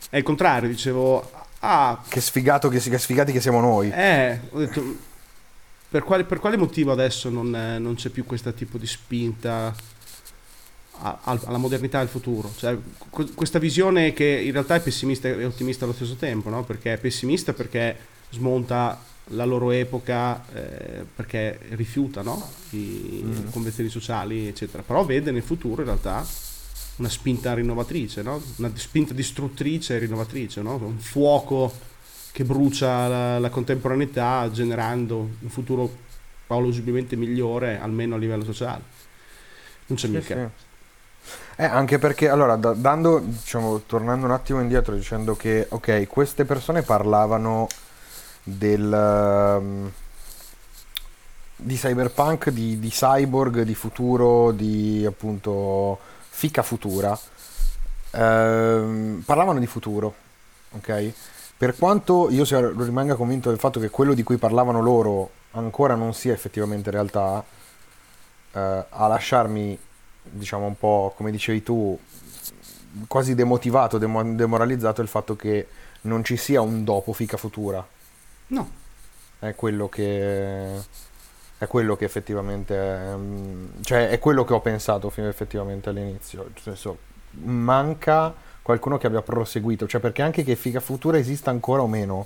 [0.09, 3.89] È il contrario, dicevo ah che sfigato che, che sfigati che siamo noi.
[3.89, 5.11] Eh, ho detto
[5.89, 9.73] per quale, per quale motivo adesso non, non, c'è più questo tipo di spinta
[10.97, 12.51] a, a, alla modernità del futuro?
[12.55, 12.77] Cioè,
[13.35, 16.63] questa visione che in realtà è pessimista e ottimista allo stesso tempo, no?
[16.63, 17.95] Perché è pessimista perché
[18.31, 22.45] smonta la loro epoca eh, perché rifiuta no?
[22.71, 23.49] i Mm.
[23.51, 24.83] convenzioni sociali, eccetera.
[24.83, 26.25] Però vede nel futuro in realtà
[26.97, 28.41] una spinta rinnovatrice, no?
[28.57, 30.75] una spinta distruttrice e rinnovatrice, no?
[30.75, 31.71] un fuoco
[32.31, 35.89] che brucia la, la contemporaneità generando un futuro
[36.47, 38.81] plausibilmente migliore, almeno a livello sociale.
[39.87, 40.35] Non c'è Sì, mica.
[40.35, 40.61] sì.
[41.55, 46.45] Eh, anche perché, allora, da- dando, diciamo, tornando un attimo indietro, dicendo che, ok, queste
[46.45, 47.67] persone parlavano
[48.43, 49.91] del, ehm,
[51.55, 57.17] di cyberpunk, di, di cyborg, di futuro, di appunto fica futura.
[58.11, 60.13] Ehm, parlavano di futuro,
[60.71, 61.11] ok?
[61.57, 62.43] Per quanto io
[62.83, 67.43] rimanga convinto del fatto che quello di cui parlavano loro ancora non sia effettivamente realtà,
[68.53, 69.77] eh, a lasciarmi,
[70.23, 71.97] diciamo un po' come dicevi tu,
[73.07, 75.67] quasi demotivato, demo- demoralizzato il fatto che
[76.01, 77.85] non ci sia un dopo fica futura.
[78.47, 78.69] No,
[79.39, 80.81] È quello che
[81.57, 86.49] è quello che effettivamente ehm, cioè è quello che ho pensato fino effettivamente all'inizio.
[86.61, 86.97] Senso,
[87.31, 92.25] manca qualcuno che abbia proseguito, cioè perché anche che figa futura esista ancora o meno,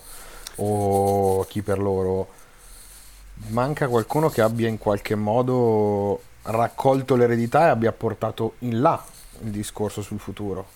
[0.58, 2.28] o chi per loro,
[3.50, 9.04] manca qualcuno che abbia in qualche modo raccolto l'eredità e abbia portato in là
[9.44, 10.76] il discorso sul futuro.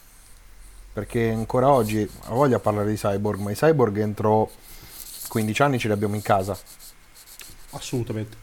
[0.93, 4.49] Perché ancora oggi ho voglia di parlare di cyborg, ma i cyborg entro
[5.31, 6.57] 15 anni ce li abbiamo in casa.
[7.73, 8.35] assolutamente.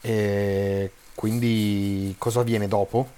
[0.00, 3.10] E quindi cosa viene dopo?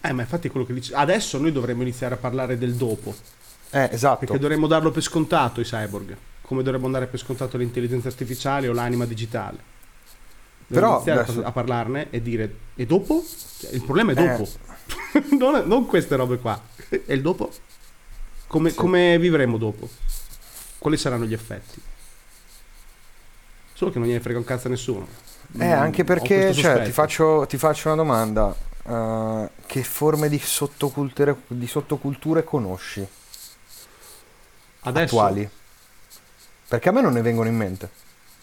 [0.00, 0.94] Eh, ma infatti quello che dice.
[0.94, 3.14] Adesso noi dovremmo iniziare a parlare del dopo.
[3.70, 4.20] Eh, esatto.
[4.20, 6.16] Perché dovremmo darlo per scontato i cyborg.
[6.40, 9.58] Come dovremmo dare per scontato l'intelligenza artificiale o l'anima digitale.
[10.66, 13.22] Dovremmo Però, iniziare a adesso- a parlarne e dire e dopo?
[13.58, 14.26] Cioè, il problema è Eh.
[14.38, 14.48] dopo.
[15.38, 16.58] non, non queste robe qua.
[16.88, 17.52] E il dopo?
[18.46, 18.76] Come, Sì.
[18.76, 19.86] come vivremo dopo?
[20.78, 21.80] Quali saranno gli effetti?
[23.72, 25.06] Solo che non gliene frega un cazzo a nessuno.
[25.56, 28.54] Eh, Mm, anche perché cioè, ti, faccio, ti faccio una domanda.
[28.84, 33.06] Eh, che forme di sottoculture, di sottoculture conosci
[34.82, 35.48] Adesso attuali?
[36.68, 37.90] Perché a me non ne vengono in mente.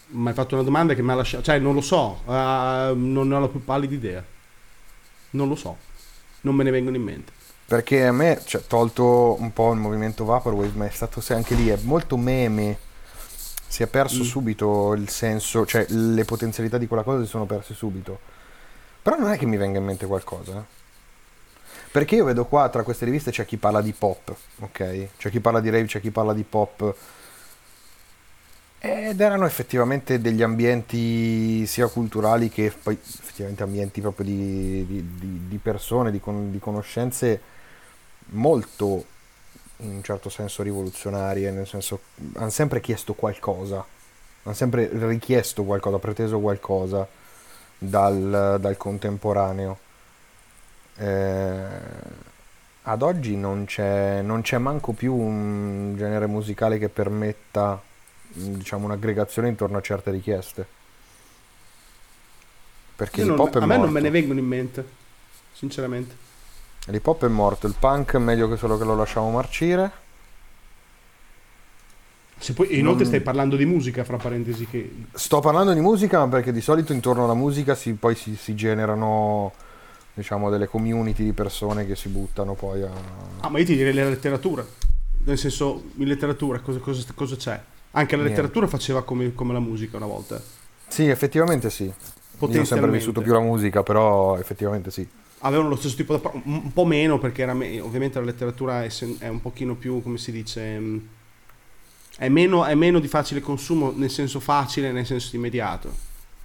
[0.08, 1.42] mi hai fatto una domanda che mi ha lasciato.
[1.44, 4.24] Cioè, non lo so, eh, non ne ho la più pallida idea.
[5.30, 5.82] Non lo so,
[6.42, 7.32] non me ne vengono in mente.
[7.66, 11.54] Perché a me, cioè, tolto un po' il movimento Vaporwave, ma è stato se anche
[11.54, 12.78] lì, è molto meme.
[13.68, 14.26] Si è perso Mm.
[14.26, 18.18] subito il senso, cioè le potenzialità di quella cosa si sono perse subito.
[19.02, 20.52] Però non è che mi venga in mente qualcosa.
[20.58, 20.74] eh.
[21.90, 25.08] Perché io vedo qua tra queste riviste c'è chi parla di pop, ok?
[25.16, 26.94] C'è chi parla di rave, c'è chi parla di pop.
[28.78, 35.48] Ed erano effettivamente degli ambienti sia culturali che poi effettivamente ambienti proprio di, di- di-
[35.48, 37.40] di persone, di, con- di conoscenze
[38.30, 39.04] molto
[39.78, 42.00] in un certo senso rivoluzionarie, nel senso
[42.34, 43.84] hanno sempre chiesto qualcosa,
[44.42, 47.06] hanno sempre richiesto qualcosa, preteso qualcosa
[47.78, 49.78] dal, dal contemporaneo.
[50.96, 51.66] Eh,
[52.88, 57.80] ad oggi non c'è, non c'è manco più un genere musicale che permetta
[58.28, 60.66] diciamo un'aggregazione intorno a certe richieste.
[62.96, 64.86] Perché Io non- a me non me ne vengono in mente,
[65.52, 66.24] sinceramente.
[66.86, 69.90] L'hip hop è morto, il punk è meglio che solo che lo lasciamo marcire.
[72.38, 76.28] E inoltre Non- stai parlando di musica, fra parentesi, che Sto parlando di musica ma
[76.28, 79.52] perché di solito intorno alla musica si, poi si, si generano
[80.12, 82.90] diciamo delle community di persone che si buttano poi a...
[83.40, 84.64] Ah, ma io ti direi la letteratura.
[85.24, 87.60] Nel senso, in letteratura cosa, cosa- cosa c'è?
[87.92, 88.40] Anche la Niente.
[88.42, 90.40] letteratura faceva come, come la musica una volta.
[90.88, 91.84] Sì, effettivamente sì.
[91.84, 95.08] Io ho sempre vissuto più la musica, però effettivamente sì.
[95.40, 96.20] Avevano lo stesso tipo di...
[96.44, 99.74] Un un po' meno perché era me- ovviamente la letteratura è, sen- è un pochino
[99.74, 100.78] più, come si dice...
[100.78, 101.08] mh,
[102.18, 105.92] È meno, è meno di facile consumo nel senso facile, nel senso immediato.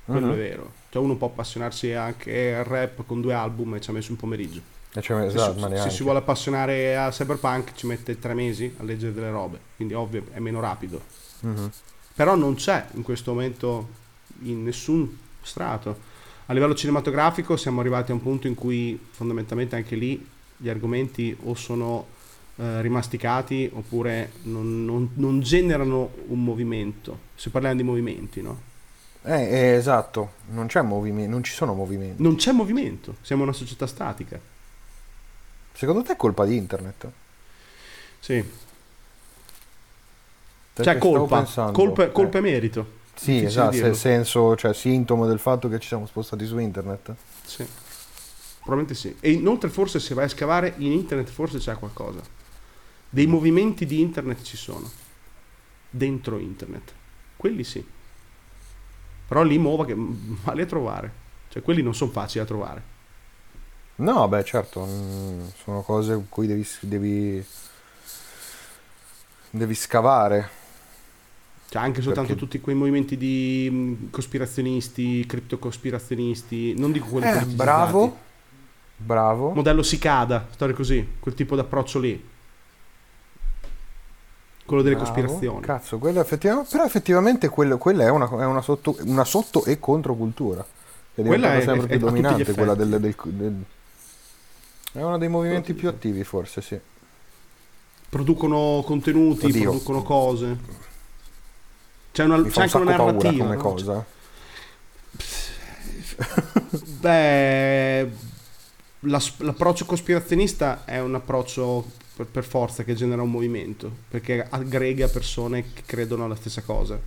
[0.05, 0.33] Quello Mhm.
[0.33, 0.71] è vero.
[0.89, 4.17] Cioè uno può appassionarsi anche al rap con due album e ci ha messo un
[4.17, 4.59] pomeriggio.
[4.91, 5.93] Cioè, Se, esatto, si- ma se neanche.
[5.93, 10.25] si vuole appassionare a cyberpunk ci mette tre mesi a leggere delle robe, quindi ovvio
[10.33, 11.01] è meno rapido.
[11.41, 11.71] Mhm.
[12.13, 13.87] Però non c'è in questo momento
[14.41, 16.09] in nessun strato.
[16.51, 20.21] A livello cinematografico siamo arrivati a un punto in cui fondamentalmente anche lì
[20.57, 22.05] gli argomenti o sono
[22.57, 27.19] eh, rimasticati oppure non, non- non generano un movimento.
[27.35, 28.59] Se parliamo di movimenti, no?
[29.23, 32.21] Eh, eh, esatto, non c'è movimento, non ci sono movimenti.
[32.21, 34.37] Non c'è movimento, siamo una società statica.
[35.71, 37.09] Secondo te è colpa di internet?
[38.19, 38.43] Sì,
[40.73, 42.99] Perché cioè colpa, pensando- colpa, eh, colpa e merito.
[43.15, 47.13] Sì, esatto, nel senso, cioè sintomo del fatto che ci siamo spostati su internet.
[47.45, 47.65] Sì,
[48.59, 49.15] probabilmente sì.
[49.19, 52.21] E inoltre forse se vai a scavare in internet forse c'è qualcosa.
[53.09, 54.89] Dei movimenti di internet ci sono.
[55.89, 56.93] dentro internet.
[57.35, 57.85] Quelli sì.
[59.27, 61.11] Però lì muova che male a trovare.
[61.49, 62.83] Cioè quelli non sono facili da trovare.
[63.95, 67.45] No, beh, certo, mm, sono cose in cui devi, devi,
[69.51, 70.49] devi scavare.
[71.71, 77.45] Cioè anche soltanto Perché- tutti quei movimenti di mh, cospirazionisti, criptocospirazionisti, non dico quelli Eh,
[77.45, 78.17] bravo,
[78.97, 79.51] bravo.
[79.51, 82.27] Modello Cicada, storie così, quel tipo d'approccio lì.
[84.65, 85.09] Quello delle Bravo.
[85.11, 85.61] cospirazioni.
[85.61, 89.79] Cazzo, quello effettivamente, però effettivamente quello- quella è una, è una sotto, una sotto e
[89.79, 90.65] controcultura.
[91.13, 93.63] Che è Quella è- sempre è- più è dominante, quella del, del- del-
[94.93, 96.77] È uno dei movimenti più attivi, forse, sì.
[98.09, 99.61] Producono contenuti, Oddio.
[99.61, 100.57] producono cose.
[102.11, 103.43] C'è, una, c'è fa un anche una narrativa.
[103.43, 103.61] come no?
[103.61, 104.05] cosa.
[106.99, 108.09] Beh,
[109.01, 115.07] la- l'approccio cospirazionista è un approccio per, per forza che genera un movimento, perché aggrega
[115.07, 116.99] persone che credono alla stessa cosa.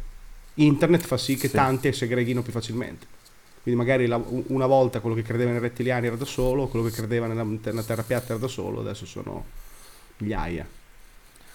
[0.54, 1.54] Internet fa sì che Sì.
[1.54, 3.06] tanti si aggreghino più facilmente.
[3.62, 6.92] Quindi magari la- una volta quello che credeva nei rettiliani era da solo, quello che
[6.92, 9.44] credeva nella, nella terra piatta era da solo, adesso sono
[10.18, 10.66] migliaia.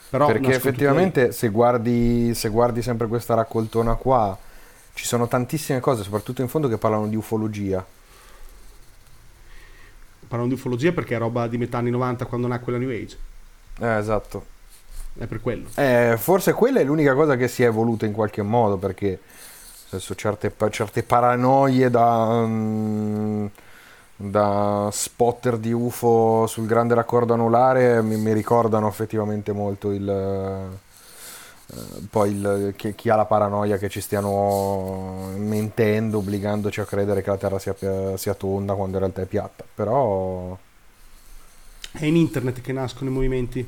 [0.10, 4.36] Però Perché effettivamente se guardi, se guardi sempre questa raccoltona qua,
[4.94, 7.86] ci sono tantissime cose, soprattutto in fondo, che parlano di ufologia.
[10.28, 13.18] Parlano di ufologia perché è roba di metà anni 90 quando nacque la New Age.
[13.80, 14.46] Eh, esatto.
[15.18, 15.68] È per quello.
[15.76, 19.20] Eh, forse quella è l'unica cosa che si è evoluta in qualche modo, perché
[20.16, 23.46] certe, certe paranoie da, mm,
[24.22, 30.08] da spotter di UFO sul grande raccordo anulare mi, mi ricordano effettivamente molto il...
[30.10, 30.78] eh,
[32.10, 37.30] poi il- chi, chi ha la paranoia che ci stiano mentendo, obbligandoci a credere che
[37.30, 37.76] la Terra sia,
[38.18, 39.64] sia tonda quando in realtà è piatta.
[39.74, 40.58] Però
[41.92, 43.66] È in internet che nascono i movimenti.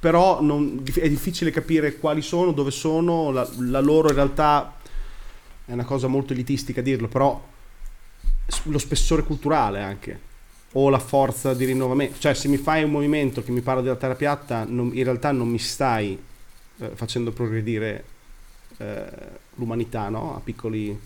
[0.00, 4.76] Però non- è difficile capire quali sono, dove sono, la, la loro in realtà
[5.64, 7.40] è una cosa molto elitistica dirlo, però
[8.64, 10.20] lo spessore culturale anche,
[10.72, 12.18] o la forza di rinnovamento.
[12.18, 15.32] Cioè se mi fai un movimento che mi parla della terra piatta, non- in realtà
[15.32, 16.18] non mi stai
[16.80, 18.04] eh, facendo progredire
[18.78, 19.04] eh,
[19.56, 20.36] l'umanità no?
[20.36, 20.98] a piccoli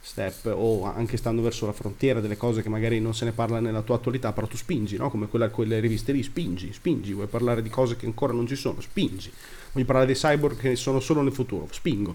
[0.00, 3.58] step o anche stando verso la frontiera delle cose che magari non se ne parla
[3.60, 5.10] nella tua attualità, però tu spingi, no?
[5.10, 8.54] come quella, quelle riviste lì, spingi, spingi, vuoi parlare di cose che ancora non ci
[8.56, 9.32] sono, spingi,
[9.72, 12.14] voglio parlare dei cyborg che sono solo nel futuro, spingo,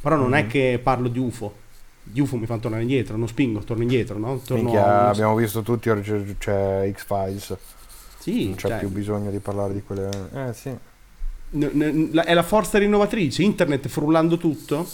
[0.00, 0.48] però non è Mhm.
[0.48, 1.54] che parlo di UFO,
[2.02, 4.38] di UFO mi fanno tornare indietro, non spingo, torno indietro, no?
[4.38, 7.56] Torno minchia, a abbiamo visto tutti, ora c'è, X-Files.
[8.18, 10.28] Sì, non c'è cioè, più bisogno di parlare di quelle.
[10.34, 10.68] Eh sì.
[11.54, 14.86] n- n- la- è la forza rinnovatrice, internet frullando tutto,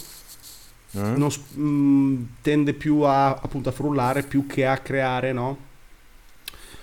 [0.97, 1.15] Mm?
[1.17, 5.67] non s- mh, tende più a, appunto a frullare più che a creare no?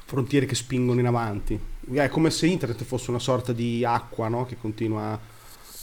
[0.05, 1.59] frontiere che spingono in avanti.
[1.93, 4.47] È come se internet fosse una sorta di acqua no?
[4.47, 5.12] che continua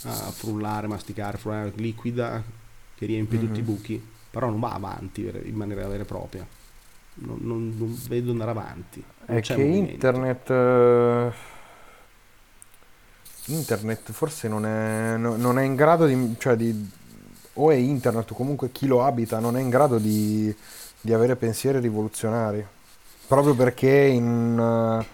[0.06, 2.42] a frullare, masticare, frullare, liquida,
[2.94, 3.66] che riempie tutti i Mhm.
[3.66, 4.02] buchi,
[4.34, 6.44] però non va avanti in maniera vera e propria.
[7.16, 9.02] Non, non- non vedo andare avanti.
[9.26, 9.92] Non È che movimento.
[9.92, 10.50] internet.
[10.50, 11.32] eh,
[13.46, 16.90] Internet forse non è, no- non è in grado di, cioè di.
[17.56, 20.52] O è internet o comunque chi lo abita non è in grado di,
[21.00, 22.66] di avere pensieri rivoluzionari.
[23.26, 25.06] Proprio perché in, eh,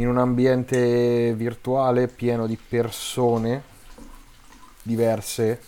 [0.00, 3.62] in un ambiente virtuale pieno di persone
[4.82, 5.60] diverse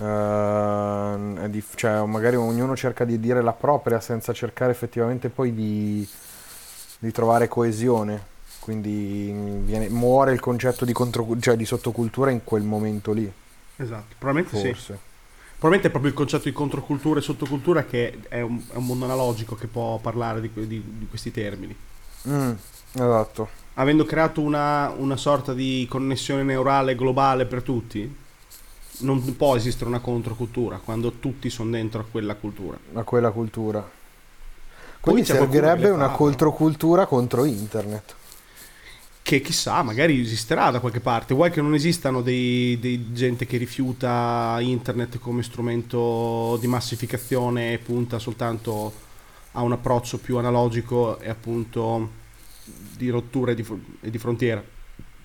[0.00, 5.54] eh, è dif- cioè magari ognuno cerca di dire la propria senza cercare effettivamente poi
[5.54, 6.08] di,
[6.98, 8.36] di trovare coesione.
[8.60, 9.32] Quindi
[9.64, 13.30] viene- muore il concetto di, contro- cioè di sottocultura in quel momento lì,
[13.76, 14.66] Esatto, probabilmente sì.
[14.68, 14.98] forse.
[15.58, 19.04] Probabilmente è proprio il concetto di controcultura e sottocultura che è un, è un mondo
[19.06, 21.74] analogico che può parlare di, di- di questi termini.
[22.28, 22.52] Mm,
[22.92, 23.48] esatto.
[23.74, 28.12] Avendo creato una, una sorta di connessione neurale globale per tutti,
[29.00, 32.78] non può esistere una controcultura quando tutti sono dentro a quella cultura.
[32.94, 33.96] A quella cultura.
[35.00, 38.14] Quindi servirebbe una controcultura contro internet.
[39.22, 41.34] Che chissà, magari esisterà da qualche parte.
[41.34, 47.78] Vuoi che non esistano dei, dei gente che rifiuta internet come strumento di massificazione e
[47.78, 48.92] punta soltanto
[49.52, 52.10] a un approccio più analogico e appunto
[52.96, 53.66] di rottura e di,
[54.00, 54.76] e di frontiera?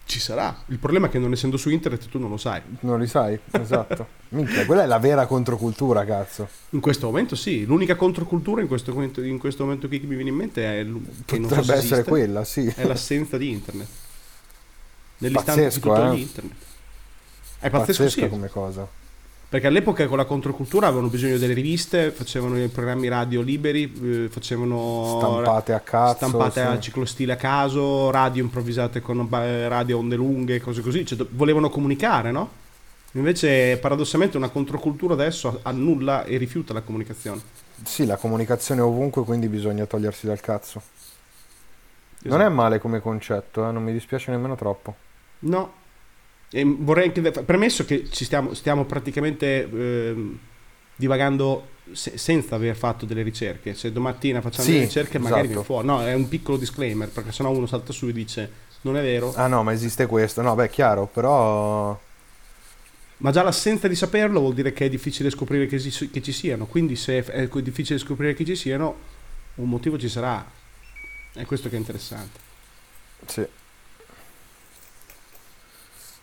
[0.05, 0.55] Ci sarà.
[0.67, 2.61] Il problema è che non essendo su internet tu non lo sai.
[2.81, 3.39] Non li sai?
[3.51, 4.21] Esatto.
[4.29, 6.47] Minchia, quella è la vera controcultura, cazzo.
[6.71, 10.29] In questo momento sì, l'unica controcultura in questo momento, in questo momento che mi viene
[10.29, 10.85] in mente è
[11.25, 12.65] che non so Potrebbe se essere esiste, quella, sì.
[12.75, 13.87] è l'assenza di internet.
[15.19, 16.21] Nell'istante Pazzesco, tu togli eh?
[16.21, 16.57] internet.
[17.59, 18.29] È pazzesco, Pazzesca sì.
[18.29, 18.87] come cosa.
[19.53, 23.83] Perché all'epoca con la controcultura avevano bisogno delle riviste, facevano i programmi radio liberi,
[24.23, 26.15] eh, facevano Stampate a cazzo.
[26.15, 26.65] stampate sì.
[26.65, 31.05] a ciclostile a caso, radio improvvisate con ba- radio onde lunghe, cose così.
[31.05, 32.49] Cioè, volevano comunicare, no?
[33.11, 37.39] Invece, paradossalmente, una controcultura adesso annulla e rifiuta la comunicazione.
[37.83, 40.81] Sì, la comunicazione è ovunque, quindi bisogna togliersi dal cazzo.
[42.15, 42.27] Esatto.
[42.27, 43.71] Non è male come concetto, eh?
[43.71, 44.95] non mi dispiace nemmeno troppo.
[45.41, 45.81] No.
[46.55, 47.31] E vorrei anche...
[47.43, 50.15] Premesso che ci stiamo, stiamo praticamente eh,
[50.95, 53.73] divagando se, senza aver fatto delle ricerche.
[53.73, 55.63] Se domattina facciamo sì, delle ricerche magari esatto.
[55.63, 55.87] fuori.
[55.87, 59.33] No, è un piccolo disclaimer, perché sennò uno salta su e dice non è vero.
[59.33, 60.41] Ah no, ma esiste questo.
[60.43, 61.99] No, beh, chiaro, però
[63.17, 66.33] ma già l'assenza di saperlo vuol dire che è difficile scoprire che, ci, che ci
[66.33, 68.95] siano, quindi se è difficile scoprire che ci siano,
[69.55, 70.45] un motivo ci sarà.
[71.31, 72.39] È questo che è interessante.
[73.25, 73.47] Sì.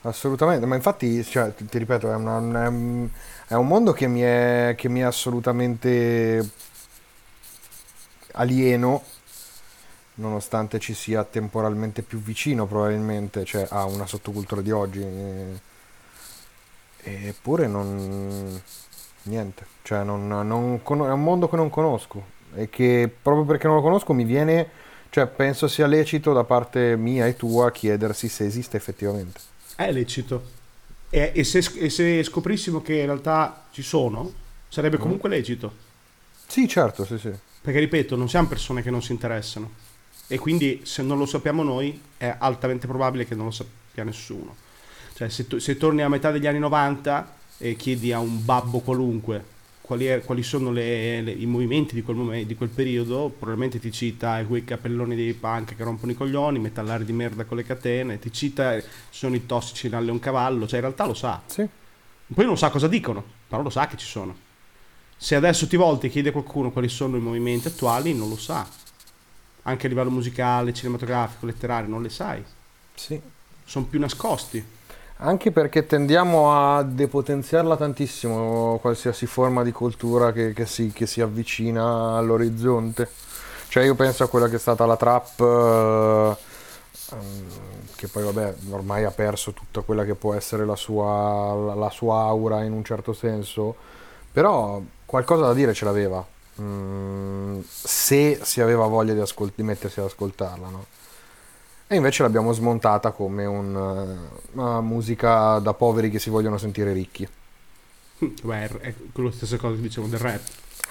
[0.03, 3.09] Assolutamente, ma infatti, cioè, ti, ripeto, è, una, è, un,
[3.47, 6.51] è, un mondo che mi è, che mi è assolutamente
[8.33, 9.03] alieno,
[10.15, 15.01] nonostante ci sia temporalmente più vicino probabilmente, cioè a una sottocultura di oggi
[17.03, 18.61] Eppure non...
[19.25, 23.77] niente, cioè non, non, è un mondo che non conosco e che proprio perché non
[23.77, 24.69] lo conosco mi viene,
[25.09, 29.50] cioè penso sia lecito da parte mia e tua chiedersi se esiste effettivamente.
[29.81, 30.43] È lecito.
[31.09, 34.31] E, e, se, e se, scoprissimo che in realtà ci sono,
[34.69, 35.01] sarebbe mm.
[35.01, 35.73] comunque lecito.
[36.47, 37.33] Sì, certo, sì, sì.
[37.63, 39.73] Perché ripeto, non siamo persone che non si interessano.
[40.27, 44.55] E quindi se non lo sappiamo noi, è altamente probabile che non lo sappia nessuno.
[45.15, 48.81] Cioè, se, tu, se torni a metà degli anni 90 e chiedi a un babbo
[48.81, 49.43] qualunque
[49.91, 53.81] quali, è, quali sono le, le, i movimenti di quel, momento, di quel, periodo, probabilmente
[53.81, 57.65] ti cita quei capelloni dei punk che rompono i coglioni, metallari di merda con le
[57.65, 61.43] catene, ti cita sono i tossici in alle un cavallo, cioè in realtà lo sa.
[61.45, 61.67] Sì.
[62.33, 64.37] Poi non sa cosa dicono, però lo sa che ci sono.
[65.17, 68.37] Se adesso ti volti e chiedi a qualcuno quali sono i movimenti attuali, non lo
[68.37, 68.65] sa.
[69.63, 72.45] Anche a livello musicale, cinematografico, letterario, non le sai.
[72.95, 73.21] Sì.
[73.65, 74.65] Sono più nascosti.
[75.23, 81.21] Anche perché tendiamo a depotenziarla tantissimo qualsiasi forma di cultura che, che, si, che si,
[81.21, 83.07] avvicina all'orizzonte.
[83.69, 86.37] Cioè io penso a quella che è stata la trap, eh,
[87.97, 92.21] che poi vabbè ormai ha perso tutta quella che può essere la sua, la, sua
[92.23, 93.77] aura in un certo senso,
[94.33, 96.27] però qualcosa da dire ce l'aveva,
[96.63, 100.69] mm, se si aveva voglia di, ascolt- di mettersi ad ascoltarla.
[100.69, 101.00] No?
[101.93, 106.93] E invece l'abbiamo smontata come un, eh, una musica da poveri che si vogliono sentire
[106.93, 107.29] ricchi.
[108.45, 110.41] Beh, è la stessa cosa che dicevo del rap.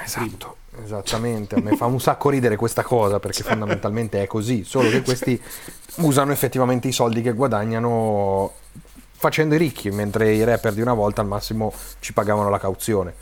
[0.03, 1.55] Esatto, esattamente.
[1.55, 5.41] A me fa un sacco ridere questa cosa perché fondamentalmente è così, solo che questi
[5.99, 8.51] usano effettivamente i soldi che guadagnano
[9.13, 13.13] facendo i ricchi, mentre i rapper di una volta al massimo ci pagavano la cauzione.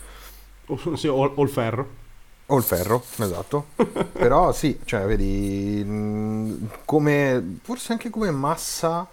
[0.65, 2.05] O, sì, o, o il ferro.
[2.49, 3.67] O il ferro, esatto.
[4.13, 9.05] Però sì, cioè, vedi, mm, come, forse anche come massa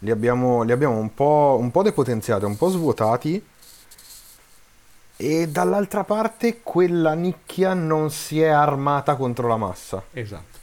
[0.00, 3.44] li abbiamo, li abbiamo un, po', un po' depotenziati, un po' svuotati.
[5.16, 10.02] E dall'altra parte quella nicchia non si è armata contro la massa.
[10.12, 10.58] Esatto.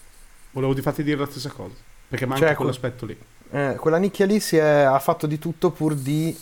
[0.51, 1.75] Volevo di fatti dire la stessa cosa.
[2.09, 3.17] Perché manca cioè, quell'aspetto lì.
[3.51, 6.37] Eh, quella nicchia lì si è, ha fatto di tutto pur di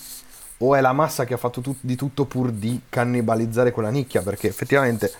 [0.60, 4.24] o è la massa che ha fatto tu, di tutto pur di cannibalizzare quella nicchia
[4.24, 5.12] perché effettivamente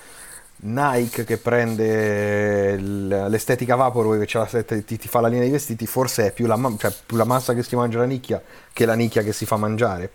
[0.60, 6.32] Nike che prende l'estetica Vaporwave e ti, ti, fa la linea di vestiti, forse è
[6.32, 8.42] più la, cioè, più la, massa che si mangia la nicchia
[8.74, 10.10] che la nicchia che si fa mangiare.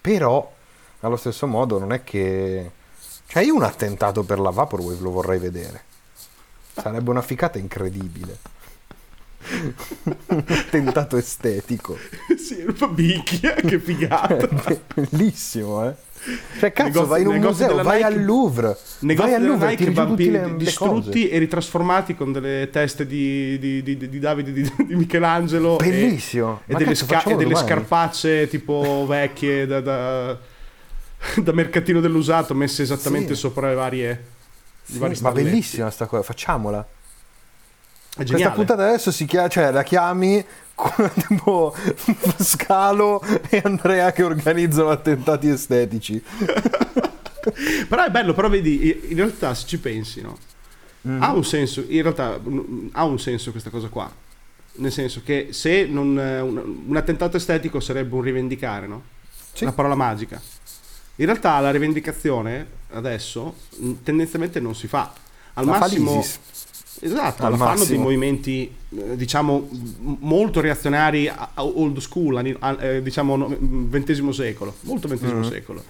[0.00, 0.52] Però,
[1.00, 2.70] allo stesso modo, non è che...
[3.26, 5.82] Cioè, io un attentato per la Vaporwave lo vorrei vedere.
[6.72, 8.38] Sarebbe una ficata incredibile.
[9.50, 11.96] un attentato estetico.
[12.36, 14.48] sì, una bicchia, che figata.
[14.94, 15.94] Bellissimo, eh.
[16.58, 18.76] Cioè, cazzo, negozi, vai in un museo, vai Nike, al Louvre.
[19.00, 23.82] Vai al Louvre, Nike, vampiri le, distrutti le e ritrasformati con delle teste di, di,
[23.82, 25.76] di, di Davide di, di, Michelangelo.
[25.76, 26.62] Bellissimo.
[26.66, 30.38] E, e delle, sca- e delle scarpacce tipo vecchie da, da,
[31.36, 33.40] da, mercatino dell'usato messe esattamente sì.
[33.40, 34.24] sopra le varie.
[34.84, 36.86] Sì, ma bellissima sta cosa, facciamola.
[38.16, 40.44] Questa puntata adesso si chiama, cioè la chiami
[41.28, 41.74] tipo
[42.38, 46.22] Scalo e Andrea che organizzano attentati estetici.
[47.88, 50.38] però è bello, però vedi, in realtà se ci pensi, no?
[51.06, 51.22] Mm.
[51.22, 52.40] Ha un senso, in realtà
[52.92, 54.10] ha un senso questa cosa qua.
[54.74, 59.02] Nel senso che se non, un, un attentato estetico sarebbe un rivendicare, no?
[59.52, 59.64] Sì.
[59.64, 60.40] Una parola magica.
[61.16, 63.56] In realtà la rivendicazione adesso
[64.04, 65.12] tendenzialmente non si fa.
[65.54, 66.22] Al La massimo...
[66.22, 66.38] Fa
[67.00, 69.68] Esatto, Al fanno dei movimenti eh, diciamo
[70.20, 73.46] molto reazionari old school, eh, diciamo
[73.90, 75.42] XX secolo, molto XX mm.
[75.42, 75.84] secolo.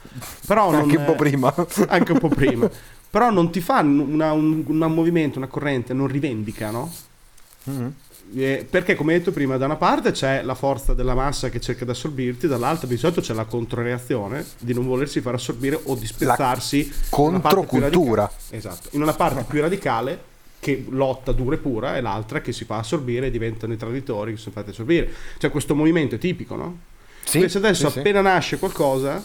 [0.47, 1.55] Però anche un po' prima.
[1.89, 2.71] Anche un po' prima.
[3.11, 6.93] Però non ti fa una, un, un, movimento, una corrente, non rivendica, no?
[8.35, 11.87] Eh, Perché, come detto prima, da una parte c'è la forza della massa che cerca
[11.87, 16.07] di assorbirti, dall'altra di solito c'è la controreazione di non volersi far assorbire o di
[16.07, 18.31] spezzarsi più controcultura.
[18.51, 22.65] Esatto, in una parte più radicale che lotta dura e pura e l'altra che si
[22.65, 25.13] fa assorbire e diventano i traditori che sono fatti assorbire.
[25.39, 26.79] Cioè questo movimento è tipico, no?
[27.25, 27.99] Sì, Invece adesso sì, sì.
[28.01, 29.23] appena nasce qualcosa,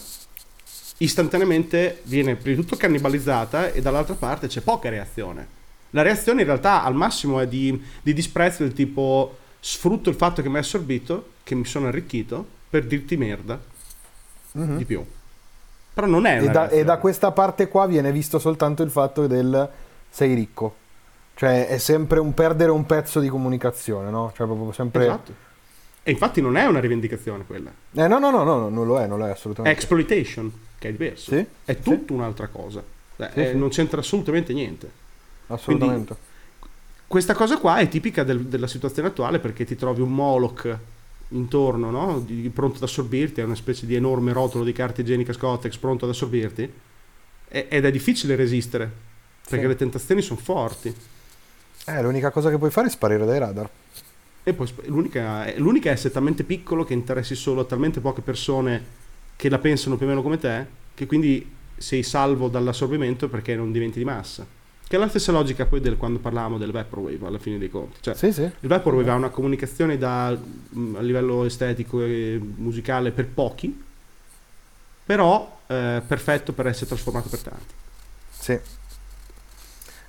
[0.98, 5.62] istantaneamente viene prima di tutto cannibalizzata e dall'altra parte c'è poca reazione.
[5.92, 10.42] La reazione in realtà al massimo è di, di disprezzo del tipo sfrutto il fatto
[10.42, 13.72] che mi hai assorbito, che mi sono arricchito, per dirti merda
[14.56, 14.78] Mhm.
[14.78, 15.04] di più.
[15.96, 18.92] Però non è una E da, e da questa parte qua viene visto soltanto il
[18.92, 19.70] fatto del
[20.10, 20.76] sei ricco.
[21.36, 24.32] Cioè è sempre un perdere un pezzo di comunicazione, no?
[24.36, 25.04] Cioè proprio sempre...
[25.06, 25.34] Esatto.
[26.04, 29.08] E infatti non è una rivendicazione quella, Eh, no, no, no, no, non lo è,
[29.08, 29.78] non lo è è assolutamente.
[29.80, 31.32] exploitation, che è diverso.
[31.32, 31.82] Sì, È sì.
[31.82, 32.84] tutta un'altra cosa.
[33.16, 33.58] Cioè, Sì, eh, sì.
[33.58, 34.92] Non c'entra assolutamente niente.
[35.48, 36.16] assolutamente.
[37.08, 40.78] Questa cosa qua è tipica del- della situazione attuale perché ti trovi un Moloch
[41.30, 42.20] intorno, no?
[42.20, 46.06] Di- pronto ad assorbirti, è una specie di enorme rotolo di carta igienica Scottex pronto
[46.06, 46.72] ad assorbirti
[47.48, 48.92] ed è difficile resistere
[49.48, 49.68] perché Sì.
[49.68, 50.94] le tentazioni sono forti.
[51.86, 53.70] Eh, l'unica cosa che puoi fare è sparire dai radar.
[54.44, 58.22] E poi l'unica, è- l'unica è essere talmente piccolo che interessi solo a talmente poche
[58.22, 59.02] persone
[59.36, 63.72] che la pensano più o meno come te, che quindi sei salvo dall'assorbimento perché non
[63.72, 64.46] diventi di massa.
[64.86, 67.98] Che è la stessa logica poi del quando parlavamo del Vaporwave alla fine dei conti.
[68.02, 68.44] Cioè, Sì, sì.
[68.44, 70.30] il Vaporwave ha una comunicazione da,
[70.70, 73.82] mh, a livello estetico e musicale per pochi,
[75.06, 77.74] però eh, perfetto per essere trasformato per tanti.
[78.38, 78.60] Sì.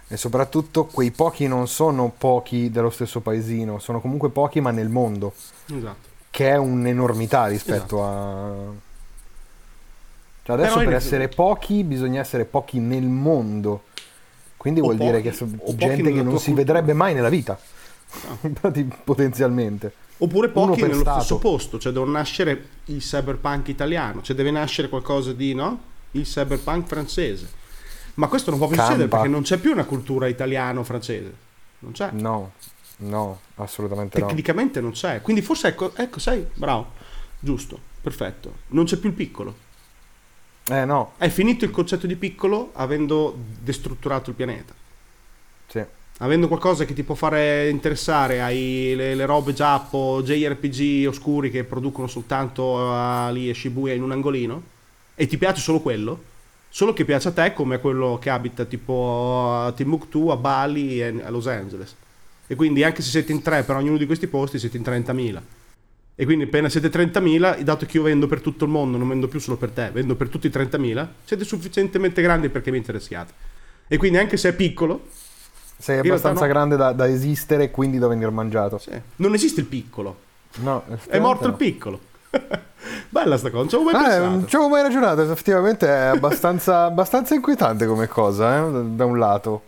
[0.09, 4.89] E soprattutto quei pochi non sono pochi dello stesso paesino, sono comunque pochi ma nel
[4.89, 5.33] mondo,
[5.75, 6.09] Esatto.
[6.31, 8.53] che è un'enormità rispetto a...
[10.43, 13.85] Cioè adesso per essere pochi bisogna essere pochi nel mondo,
[14.59, 16.55] quindi vuol dire pochi- che so- o pochi gente che non si cultura.
[16.57, 17.59] vedrebbe mai nella vita,
[18.27, 18.39] No.
[19.05, 19.93] Potenzialmente.
[20.19, 21.19] Oppure pochi nello stato.
[21.21, 25.81] stesso posto, cioè deve nascere il cyberpunk italiano, cioè deve nascere qualcosa di, no?
[26.13, 27.49] Il cyberpunk francese.
[28.15, 31.35] Ma questo non può più succedere perché non c'è più una cultura italiano-francese.
[31.81, 32.11] Non c'è.
[32.12, 32.53] No,
[32.99, 34.27] no, assolutamente no.
[34.27, 35.21] Tecnicamente non c'è.
[35.21, 36.93] Quindi forse ecco, ecco, sai, bravo,
[37.39, 38.59] giusto, perfetto.
[38.69, 39.62] Non c'è più il piccolo.
[40.67, 44.73] Eh no, È finito il concetto di piccolo avendo destrutturato il pianeta.
[45.69, 45.85] sì.
[46.19, 51.65] Avendo qualcosa che ti può fare interessare ai le, le robe giappo, JRPG oscuri che
[51.65, 54.62] producono soltanto a lì a Shibuya in un angolino
[55.17, 56.23] e ti piace solo quello,
[56.75, 61.01] solo che piace a te come a quello che abita tipo a Timbuktu, a Bali
[61.01, 61.95] e a Los Angeles.
[62.49, 65.41] E quindi anche se siete in tre per ognuno di questi posti siete in 30.000.
[66.16, 69.29] E quindi appena siete 30.000, dato che io vendo per tutto il mondo, non vendo
[69.29, 73.33] più solo per te, vendo per tutti i 30.000, siete sufficientemente grandi perché mi interessiate.
[73.87, 75.07] E quindi anche se è piccolo,
[75.79, 76.53] Sei abbastanza no.
[76.53, 78.79] grande da, da esistere e quindi da venire mangiato.
[78.79, 80.16] sì, non esiste il piccolo.
[80.57, 81.57] No, È morto il no.
[81.57, 82.01] piccolo.
[83.09, 84.30] Bella sta cosa, non ci avevo mai Ah, eh, pensato.
[84.30, 89.18] non ci avevo mai ragionato, effettivamente è abbastanza, abbastanza inquietante come cosa, eh, da un
[89.18, 89.62] lato.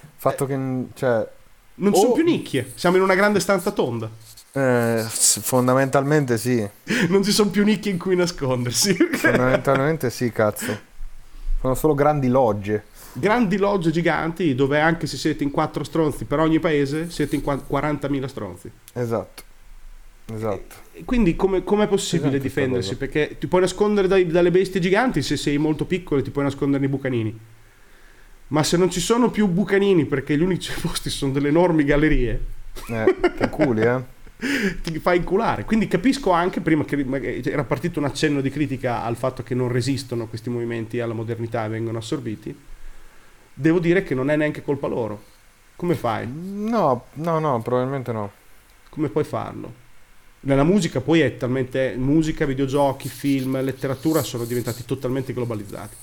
[0.00, 0.58] Il fatto che,
[0.94, 1.28] cioè,
[1.76, 2.14] Non ci sono Oh.
[2.14, 4.08] più nicchie, siamo in una grande stanza tonda.
[4.52, 6.66] eh, fondamentalmente sì,
[7.08, 8.94] Non ci sono più nicchie in cui nascondersi.
[8.94, 10.86] fondamentalmente sì, cazzo.
[11.60, 12.84] Sono solo grandi logge.
[13.12, 17.42] Grandi logge giganti dove anche se siete in quattro stronzi per ogni paese, siete in
[17.42, 18.70] qua- 40.000 stronzi.
[18.92, 19.42] Esatto.
[20.32, 20.76] Esatto.
[20.92, 22.96] E Quindi come è possibile Esatto, difendersi?
[22.96, 26.44] Perché ti puoi nascondere dai- dalle bestie giganti se sei molto piccolo e ti puoi
[26.44, 27.38] nascondere nei bucanini.
[28.48, 32.40] Ma se non ci sono più bucanini perché gli unici posti sono delle enormi gallerie,
[32.88, 34.16] Eh, che culi, eh.
[34.82, 35.64] ti fai inculare.
[35.64, 39.54] Quindi capisco anche, prima che magari era partito un accenno di critica al fatto che
[39.54, 42.54] non resistono questi movimenti alla modernità e vengono assorbiti,
[43.54, 45.22] devo dire che non è neanche colpa loro.
[45.76, 46.28] Come fai?
[46.30, 48.30] No, no, no, probabilmente no.
[48.90, 49.86] Come puoi farlo?
[50.48, 51.94] Nella musica poi è talmente...
[51.98, 55.94] Musica, videogiochi, film, letteratura sono diventati totalmente globalizzati.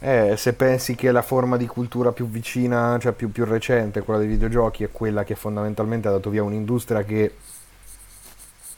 [0.00, 4.18] Eh, se pensi che la forma di cultura più vicina, cioè più, più recente, quella
[4.20, 7.34] dei videogiochi, è quella che fondamentalmente ha dato via un'industria che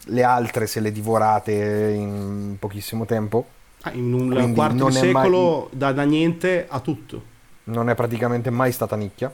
[0.05, 3.47] le altre se le divorate in pochissimo tempo,
[3.87, 7.23] Ah, in un Quindi quarto di è mai- secolo da, da niente a tutto.
[7.65, 9.33] non è praticamente mai stata nicchia,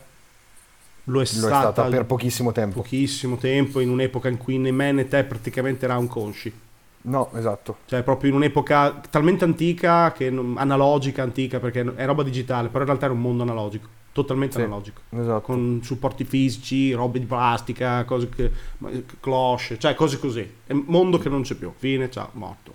[1.05, 2.81] Lo è lo è stata, stata per pochissimo tempo.
[2.81, 6.53] pochissimo tempo, in un'epoca in cui né me né te praticamente eravamo consci.
[7.03, 7.79] No, esatto.
[7.87, 12.81] Cioè, proprio in un'epoca talmente antica, che non- analogica, antica, perché è roba digitale, però
[12.81, 14.61] in realtà era un mondo analogico, totalmente Sì.
[14.63, 15.01] analogico.
[15.09, 15.41] Esatto.
[15.41, 18.51] Con supporti fisici, robe di plastica, cose che.
[19.21, 20.47] cloche, cioè cose così.
[20.67, 21.73] È un mondo che non c'è più.
[21.75, 22.75] Fine, ciao, morto.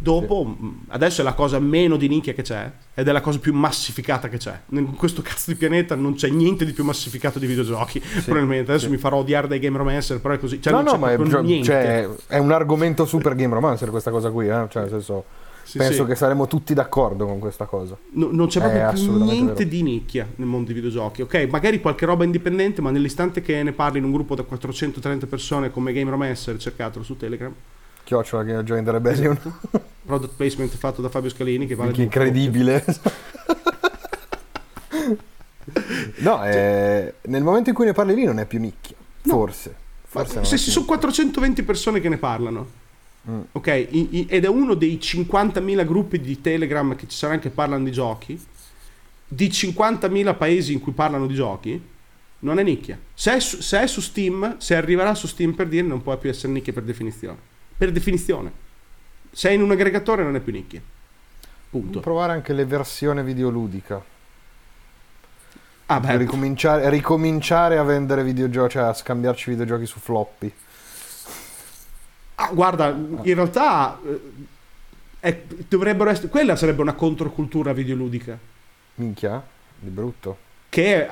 [0.00, 3.40] Dopo, mh, adesso è la cosa meno di nicchia che c'è ed è la cosa
[3.40, 4.56] più massificata che c'è.
[4.70, 8.00] In questo cazzo di pianeta non c'è niente di più massificato di videogiochi.
[8.24, 8.92] Probabilmente adesso sì.
[8.92, 10.62] mi farò odiare dai Game Romancer, però è così.
[10.62, 14.12] Cioè, no, non no, c'è ma è, cioè, è un argomento super Game Romancer questa
[14.12, 14.66] cosa qui, eh?
[14.68, 15.24] cioè, nel senso,
[15.64, 16.08] Sì, penso sì.
[16.08, 17.96] che saremo tutti d'accordo con questa cosa.
[18.12, 19.68] No- non c'è proprio più niente vero.
[19.68, 21.22] di nicchia nel mondo dei videogiochi.
[21.22, 25.26] Ok, magari qualche roba indipendente, ma nell'istante che ne parli in un gruppo da 430
[25.26, 27.52] persone come Game Romancer, cercatelo su Telegram.
[28.08, 29.38] Chiocciola che Join the Rebellion,
[30.06, 32.82] Product placement fatto da Fabio Scalini che vale che incredibile.
[36.20, 39.32] no, è- nel momento in cui ne parli lì non è più nicchia, No.
[39.34, 39.74] forse.
[40.06, 40.96] Forse se ci sono nicchia.
[40.96, 42.66] 420 persone che ne parlano,
[43.30, 43.40] Mm.
[43.52, 47.50] ok, i- i- ed è uno dei 50.000 gruppi di Telegram che ci saranno che
[47.50, 48.42] parlano di giochi,
[49.28, 51.78] di 50.000 paesi in cui parlano di giochi,
[52.38, 52.98] non è nicchia.
[53.12, 56.16] Se è, su, se è su Steam, se arriverà su Steam per dire, non può
[56.16, 57.56] più essere nicchia per definizione.
[57.78, 58.52] Per definizione.
[59.30, 60.82] Se è in un aggregatore non è più nicchia.
[61.70, 62.00] Punto.
[62.00, 64.02] Provare anche le versioni videoludica.
[65.86, 70.52] Ah, beh, ricominciare, ricominciare a vendere videogiochi, cioè a scambiarci videogiochi su floppy.
[72.34, 73.98] ah, guarda, in realtà
[75.20, 78.36] eh, dovrebbero essere, quella sarebbe una controcultura videoludica.
[78.96, 79.42] Minchia,
[79.78, 80.47] di brutto.
[80.68, 81.08] Che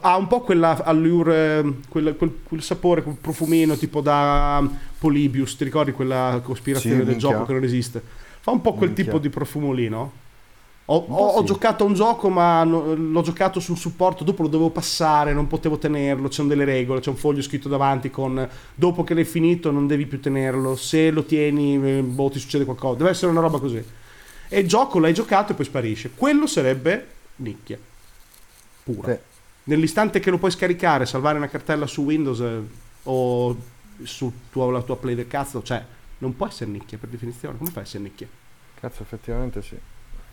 [0.00, 5.56] ha, un po' quella allure, quel, quel- quel sapore, quel profumino tipo da um, Polybius,
[5.56, 8.02] ti ricordi quella cospirazione Sì, del gioco che non esiste?
[8.40, 9.04] Fa un po' quel Minchia.
[9.04, 10.24] tipo di profumo lì, no?
[10.88, 11.44] Ho, Un ho- ho sì.
[11.44, 15.78] giocato a un gioco ma l'ho giocato sul supporto, dopo lo dovevo passare, non potevo
[15.78, 19.88] tenerlo, c'erano delle regole, c'è un foglio scritto davanti con dopo che l'hai finito non
[19.88, 23.58] devi più tenerlo, se lo tieni eh, boh, ti succede qualcosa, deve essere una roba
[23.58, 23.84] così.
[24.48, 26.12] E il gioco l'hai giocato e poi sparisce.
[26.14, 27.78] Quello sarebbe nicchia.
[28.92, 29.18] Pura Sì.
[29.64, 32.60] nell'istante che lo puoi scaricare, salvare una cartella su Windows eh,
[33.04, 33.56] o
[34.04, 35.82] su tua, la tua play del cazzo, cioè
[36.18, 37.56] non può essere nicchia per definizione.
[37.58, 38.28] Come fa a essere nicchia?
[38.78, 39.76] Cazzo, effettivamente sì.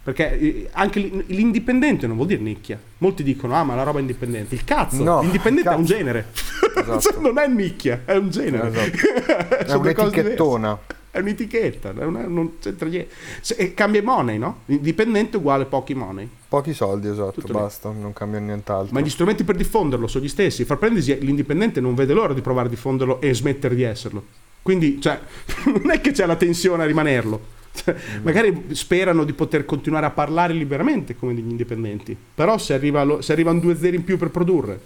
[0.03, 2.77] Perché eh, anche l'in- l'indipendente non vuol dire nicchia.
[2.99, 4.53] Molti dicono, ah, ma la roba è indipendente.
[4.53, 5.93] Il cazzo, No, l'indipendente è un cazzo.
[5.95, 6.25] genere.
[6.75, 7.19] Esatto.
[7.21, 8.67] Non è nicchia, è un genere.
[8.67, 9.63] Esatto.
[9.71, 10.79] È un'etichettona.
[11.15, 13.13] È un'etichetta, è una- non c'entra niente.
[13.39, 14.61] Se- e cambia i money, no?
[14.65, 16.27] Indipendente uguale pochi money.
[16.47, 17.53] Pochi soldi, esatto, Tutto lì.
[17.53, 18.91] basta, non cambia nient'altro.
[18.95, 20.65] Ma gli strumenti per diffonderlo sono gli stessi.
[20.65, 24.25] Far prendersi l'indipendente non vede l'ora di provare a diffonderlo e smettere di esserlo.
[24.63, 25.19] Quindi, cioè,
[25.71, 27.39] non è che c'è la tensione a rimanerlo.
[27.75, 32.17] Cioè, Magari sperano di poter continuare a parlare liberamente come degli indipendenti.
[32.33, 34.79] Però se, arriva lo- se arrivano due zeri in più per produrre,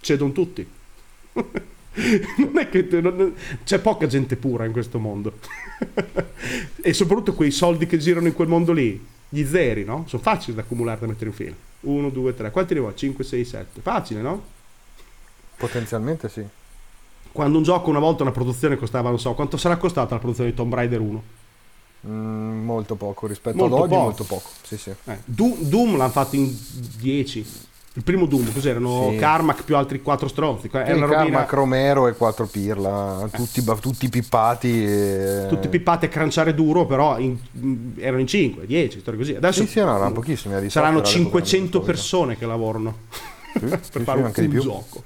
[0.00, 0.64] cedono tutti.
[2.38, 3.34] non è che non-
[3.64, 5.38] c'è poca gente pura in questo mondo.
[6.82, 10.04] e soprattutto quei soldi che girano in quel mondo lì, gli zeri, no?
[10.06, 11.54] Sono facili da accumulare da mettere in fila.
[11.80, 12.96] 1, 2, 3, quanti ne vuoi?
[12.96, 13.80] 5, 6, 7.
[13.80, 14.42] Facile, no?
[15.56, 16.44] Potenzialmente sì.
[17.30, 20.50] Quando un gioco una volta una produzione costava, non so, quanto sarà costata la produzione
[20.50, 21.22] di Tomb Raider 1?
[22.08, 24.02] Mm, molto poco rispetto Molto ad oggi, poco.
[24.02, 24.48] molto poco.
[24.62, 24.90] Sì, sì.
[25.04, 26.54] Eh, Doom, Doom l'hanno fatto in
[26.98, 27.46] 10.
[27.94, 29.08] Il primo Doom, cos'erano?
[29.10, 29.16] Sì.
[29.16, 30.70] Carmack più altri 4 stronzi.
[30.72, 34.82] Era una robina, Carmack Romero e 4 Pirla, tutti, ba- tutti pippati.
[34.86, 35.46] E...
[35.50, 39.34] tutti pippati a cranciare duro, però in- in- erano in 5, 10, storie così.
[39.34, 40.54] Adesso Sì, sì, no, erano pochissimi.
[40.54, 41.84] a saranno sotto era l'epoca 500 storica.
[41.92, 42.96] persone che lavorano
[43.52, 45.02] Sì, per sì, fare sì, un, un gioco.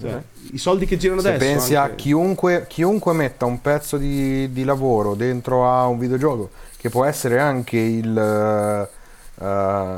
[0.00, 0.22] Cioè, Eh.
[0.52, 1.44] I soldi che girano Se adesso.
[1.44, 6.48] pensi a anche- chiunque, chiunque metta un pezzo di, di lavoro dentro a un videogioco,
[6.78, 9.96] che può essere anche il, eh, eh,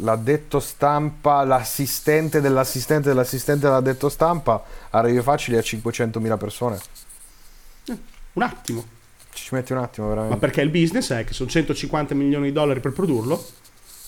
[0.00, 6.78] l'addetto stampa, l'assistente dell'assistente dell'assistente dell'addetto stampa, arrivi facile a 500.000 persone.
[8.32, 8.84] Un attimo.
[9.32, 10.38] Ci metti un attimo Ma veramente.
[10.40, 13.44] perché il business è che sono 150 milioni di dollari per produrlo,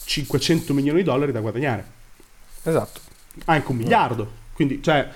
[0.04, 1.84] 500 milioni di dollari da guadagnare.
[2.62, 3.00] Esatto.
[3.46, 4.30] Anche un miliardo.
[4.52, 5.08] Quindi, cioè,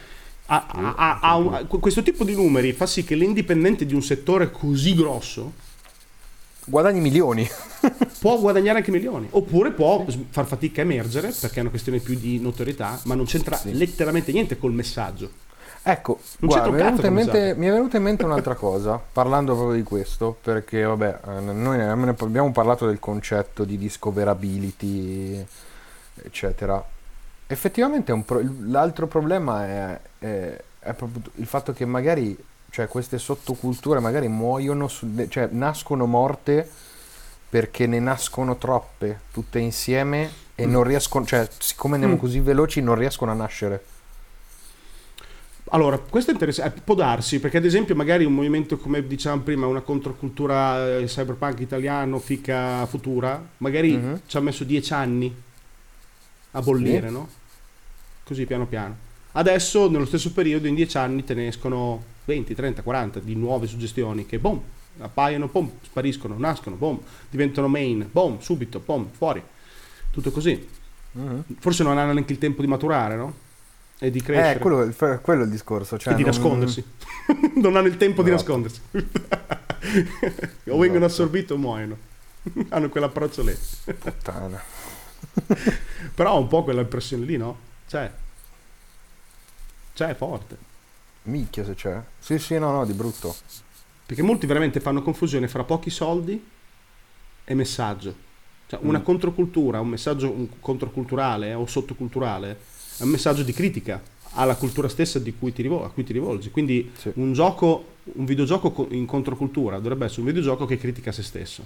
[0.47, 0.67] ha-
[0.97, 4.95] ha- ha un- questo tipo di numeri fa sì che l'indipendente di un settore così
[4.95, 5.53] grosso
[6.69, 7.49] Guadagni milioni.
[8.21, 9.29] può guadagnare anche milioni.
[9.31, 13.15] Oppure può s- far fatica a emergere perché è una questione più di notorietà, ma
[13.15, 13.73] non c'entra Sì.
[13.73, 15.31] letteralmente niente col messaggio.
[15.89, 19.55] Ecco, guarda, mi, è venuta in mente, mi è venuta in mente un'altra cosa, parlando
[19.55, 25.47] proprio di questo, perché vabbè, eh, noi abbiamo parlato del concetto di discoverability,
[26.25, 26.85] eccetera.
[27.47, 32.37] Effettivamente pro- l'altro problema è, è- è proprio il fatto che magari
[32.77, 36.69] cioè, queste sottoculture magari muoiono, su- cioè nascono morte
[37.49, 40.71] perché ne nascono troppe tutte insieme e Mm.
[40.71, 42.19] non riescono, cioè siccome andiamo Mm.
[42.19, 43.83] così veloci non riescono a nascere.
[45.71, 49.67] Allora, questo è interessante, può darsi, perché ad esempio magari un movimento come dicevamo prima,
[49.67, 54.21] una controcultura eh, cyberpunk italiano, fica futura, magari Mhm.
[54.27, 55.35] ci ha messo dieci anni
[56.51, 57.13] a bollire, Sì.
[57.15, 57.29] no?
[58.23, 58.97] Così piano piano.
[59.33, 63.67] Adesso, nello stesso periodo, in dieci anni te ne escono 20, 30, 40 di nuove
[63.67, 64.61] suggestioni che, boom,
[64.99, 66.99] Appaiono, pom, spariscono, nascono, pom,
[67.29, 69.43] diventano main, pom, subito, pom, fuori.
[70.11, 70.67] Tutto così.
[71.13, 71.45] Mhm.
[71.59, 73.35] Forse non hanno neanche il tempo di maturare, no?
[73.99, 74.55] E di crescere.
[74.55, 75.99] Eh, quello, è il- quello è il discorso.
[75.99, 76.83] Cioè e di non- nascondersi.
[77.57, 78.57] non hanno il tempo di Esatto.
[78.57, 78.81] nascondersi.
[80.71, 81.05] o vengono Esatto.
[81.05, 81.97] assorbiti o muoiono.
[82.71, 83.55] hanno quell'approccio lì.
[83.99, 84.63] Puttana.
[86.15, 87.59] Però ho un po' quella impressione lì, no?
[87.87, 88.11] C'è.
[89.95, 90.57] C'è forte.
[91.27, 92.01] Minchia se c'è.
[92.19, 93.35] Sì, sì, no, no, di brutto.
[94.07, 96.43] Perché molti veramente fanno confusione fra pochi soldi
[97.45, 98.15] e messaggio.
[98.69, 99.03] Cioè, una Mm.
[99.03, 102.59] controcultura, un messaggio un controculturale o sottoculturale
[102.99, 104.03] è un messaggio di critica
[104.33, 106.51] alla cultura stessa di cui ti rivol- a cui ti rivolgi.
[106.51, 107.11] Quindi Sì.
[107.15, 111.65] un gioco, un videogioco co- in controcultura dovrebbe essere un videogioco che critica se stesso.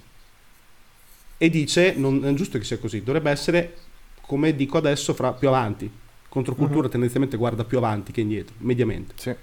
[1.37, 3.75] E dice, non è giusto che sia così, dovrebbe essere,
[4.21, 5.89] come dico adesso, fra più avanti.
[6.29, 6.91] Controcultura Mhm.
[6.91, 9.13] tendenzialmente guarda più avanti che indietro, mediamente.
[9.17, 9.33] Sì.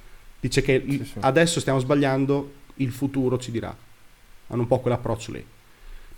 [0.40, 1.18] Dice che Sì, sì.
[1.20, 3.74] adesso stiamo sbagliando, il futuro ci dirà.
[4.48, 5.44] Hanno un po' quell'approccio lì,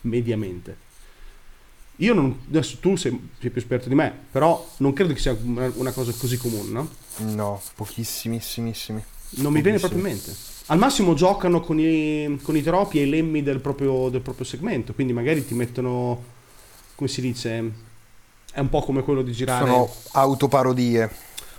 [0.02, 0.88] mediamente.
[1.96, 5.36] Io non, adesso tu sei, sei più esperto di me, però non credo che sia
[5.42, 6.88] una, una cosa così comune, no?
[7.34, 9.04] No, pochissimissimissimi.
[9.30, 10.34] Non mi viene proprio in mente.
[10.66, 14.46] Al massimo giocano con i, con i troppi e i lemmi del proprio, del proprio
[14.46, 16.22] segmento, quindi magari ti mettono,
[16.94, 17.72] come si dice,
[18.52, 21.10] è un po' come quello di girare Sono autoparodie.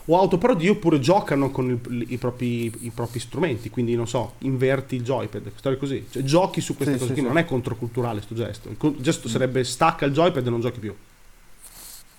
[0.05, 4.95] O autoparodi oppure giocano con il- i, propri, i propri strumenti, quindi non so, inverti
[4.95, 7.27] il joypad, storie così, cioè giochi su queste Sì, cose sì, qui, sì.
[7.27, 10.95] non è controculturale sto gesto, il gesto sarebbe stacca il joypad e non giochi più.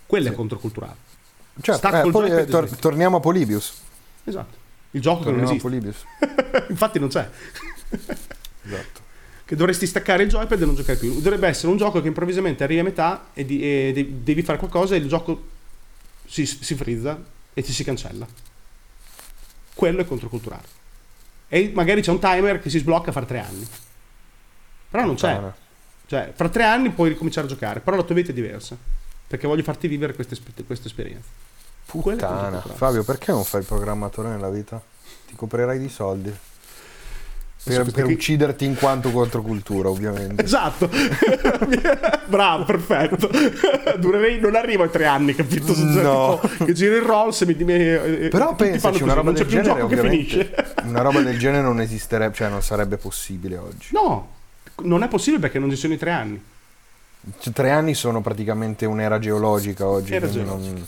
[0.06, 0.96] Quello è controculturale.
[1.60, 3.72] Stacco eh, poi, eh, tor- torniamo a Polybius.
[4.24, 4.56] Esatto.
[4.92, 5.68] Il gioco che non Torniamo esiste.
[5.68, 6.66] Polybius.
[6.70, 7.28] Infatti non c'è.
[8.64, 9.00] Esatto.
[9.44, 11.14] Che dovresti staccare il joypad e non giocare più.
[11.20, 14.56] Dovrebbe essere un gioco che improvvisamente arrivi a metà e, di- e de- devi fare
[14.58, 15.42] qualcosa e il gioco
[16.26, 17.20] si, si frizza
[17.54, 18.26] e ti si cancella.
[19.74, 20.80] Quello è controculturale.
[21.48, 23.66] E magari c'è un timer che si sblocca fra tre anni.
[24.90, 25.40] Però non c'è.
[26.06, 28.76] Cioè, fra tre anni puoi ricominciare a giocare, però la tua vita è diversa.
[29.26, 30.36] Perché voglio farti vivere questa
[30.66, 31.28] questa esperienza.
[31.86, 32.60] Puttana.
[32.60, 34.80] Fabio, perché non fai il programmatore nella vita?
[35.26, 36.34] Ti coprirai di soldi.
[37.64, 40.42] Per, per qui- ucciderti in quanto controcultura, ovviamente.
[40.42, 40.90] Esatto,
[42.26, 43.30] bravo, perfetto.
[43.98, 45.72] Durerei, non arrivo ai tre anni, capito?
[45.76, 46.40] No.
[46.42, 49.44] tipo che giro il Rolls e mi, mi eh, Però pensaci, una roba non del
[49.44, 50.74] un genere che ovviamente finisce.
[50.84, 53.88] una roba del genere non esisterebbe, cioè non sarebbe possibile oggi.
[53.92, 54.28] No,
[54.82, 56.42] non è possibile perché non ci sono i tre anni.
[57.38, 60.14] Cioè, tre anni sono praticamente un'era geologica oggi.
[60.14, 60.72] Era geologica.
[60.72, 60.86] non-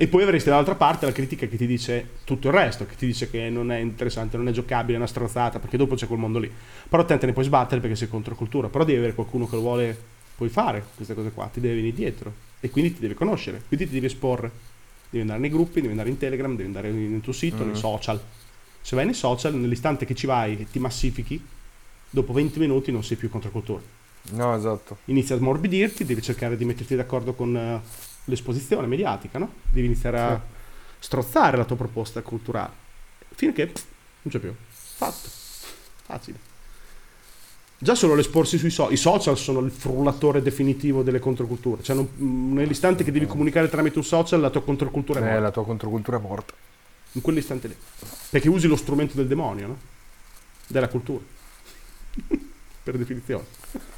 [0.00, 3.04] E poi avresti dall'altra parte la critica che ti dice tutto il resto, che ti
[3.04, 6.20] dice che non è interessante, non è giocabile, è una stronzata, perché dopo c'è quel
[6.20, 6.48] mondo lì.
[6.88, 9.60] Però te te ne puoi sbattere perché sei controcultura, però devi avere qualcuno che lo
[9.62, 9.98] vuole,
[10.36, 13.86] puoi fare queste cose qua, ti devi venire dietro e quindi ti devi conoscere, quindi
[13.86, 14.50] ti devi esporre.
[15.10, 17.70] Devi andare nei gruppi, devi andare in Telegram, devi andare nel tuo sito, Mhm.
[17.70, 18.20] nei social.
[18.80, 21.44] Se vai nei social, nell'istante che ci vai e ti massifichi,
[22.08, 23.82] dopo 20 minuti non sei più controcultura.
[24.30, 24.98] No, esatto.
[25.06, 27.80] Inizia a smorbidirti, devi cercare di metterti d'accordo con eh,
[28.28, 29.52] l'esposizione mediatica, no?
[29.70, 30.40] Devi iniziare a
[30.98, 32.72] strozzare la tua proposta culturale.
[33.34, 33.84] Finché pff,
[34.22, 34.54] non c'è più.
[34.68, 35.28] Fatto.
[36.04, 36.46] Facile.
[37.80, 41.82] Già solo l'esporsi sui social, i social sono il frullatore definitivo delle controculture.
[41.82, 45.26] Cioè, non- mh, nell'istante che devi comunicare tramite un social, la tua controcultura è Eh,
[45.26, 45.40] morta.
[45.40, 46.54] la tua controcultura è morta.
[47.12, 47.76] In quell'istante lì.
[48.30, 49.78] Perché usi lo strumento del demonio, no?
[50.66, 51.22] Della cultura.
[52.82, 53.44] per definizione.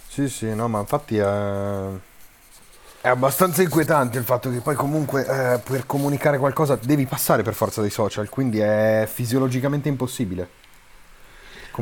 [0.09, 1.89] Sì, sì, no, ma infatti è,
[3.03, 7.55] è abbastanza inquietante il fatto che poi comunque eh, per comunicare qualcosa devi passare per
[7.55, 10.59] forza dei social, quindi è fisiologicamente impossibile.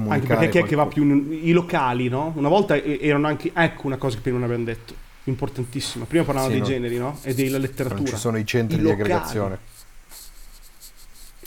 [0.07, 2.33] Anche perché chi è che va più in- i locali, no?
[2.37, 4.95] Una volta erano anche ecco una cosa che prima non abbiamo detto,
[5.25, 6.05] importantissima.
[6.05, 6.73] Prima parlavamo Sì, dei no.
[6.73, 7.19] generi, no?
[7.23, 8.09] E della Non letteratura.
[8.11, 9.59] ci sono i centri I di aggregazione.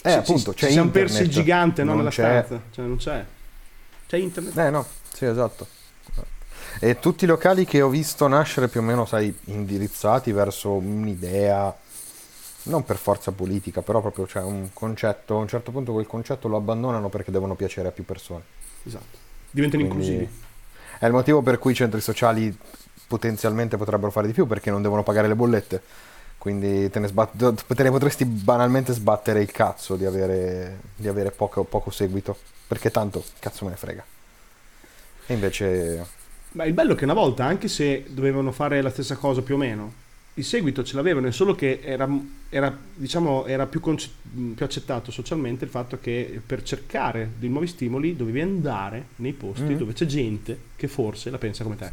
[0.04, 1.12] Eh, sì, appunto, ci c'è siamo internet.
[1.14, 2.62] persi il gigante no, non nella c'è- stanza.
[2.72, 3.26] Cioè, non c'è.
[4.08, 4.58] C'è internet.
[4.58, 5.68] Eh no, sì, esatto.
[6.80, 11.76] E tutti i locali che ho visto nascere più o meno, sai, indirizzati verso un'idea,
[12.64, 16.48] non per forza politica, però proprio c'è un concetto, a un certo punto quel concetto
[16.48, 18.44] lo abbandonano perché devono piacere a più persone.
[18.84, 19.18] Esatto.
[19.50, 20.40] Diventano Quindi inclusivi.
[21.00, 22.56] È il motivo per cui i centri sociali
[23.08, 25.82] potenzialmente potrebbero fare di più perché non devono pagare le bollette.
[26.38, 31.32] Quindi te ne, sbat- te ne potresti banalmente sbattere il cazzo di avere, di avere
[31.32, 32.36] poco, poco seguito.
[32.68, 34.04] Perché tanto cazzo me ne frega.
[35.28, 36.06] E invece
[36.54, 39.56] Ma il bello è che una volta, anche se dovevano fare la stessa cosa più
[39.56, 39.94] o meno,
[40.36, 42.08] il seguito ce l'avevano, è solo che era,
[42.50, 44.10] era, diciamo, era più, conce-
[44.56, 49.64] più accettato socialmente il fatto che per cercare dei nuovi stimoli dovevi andare nei posti
[49.74, 49.78] Mhm.
[49.78, 51.92] dove c'è gente che forse la pensa come te.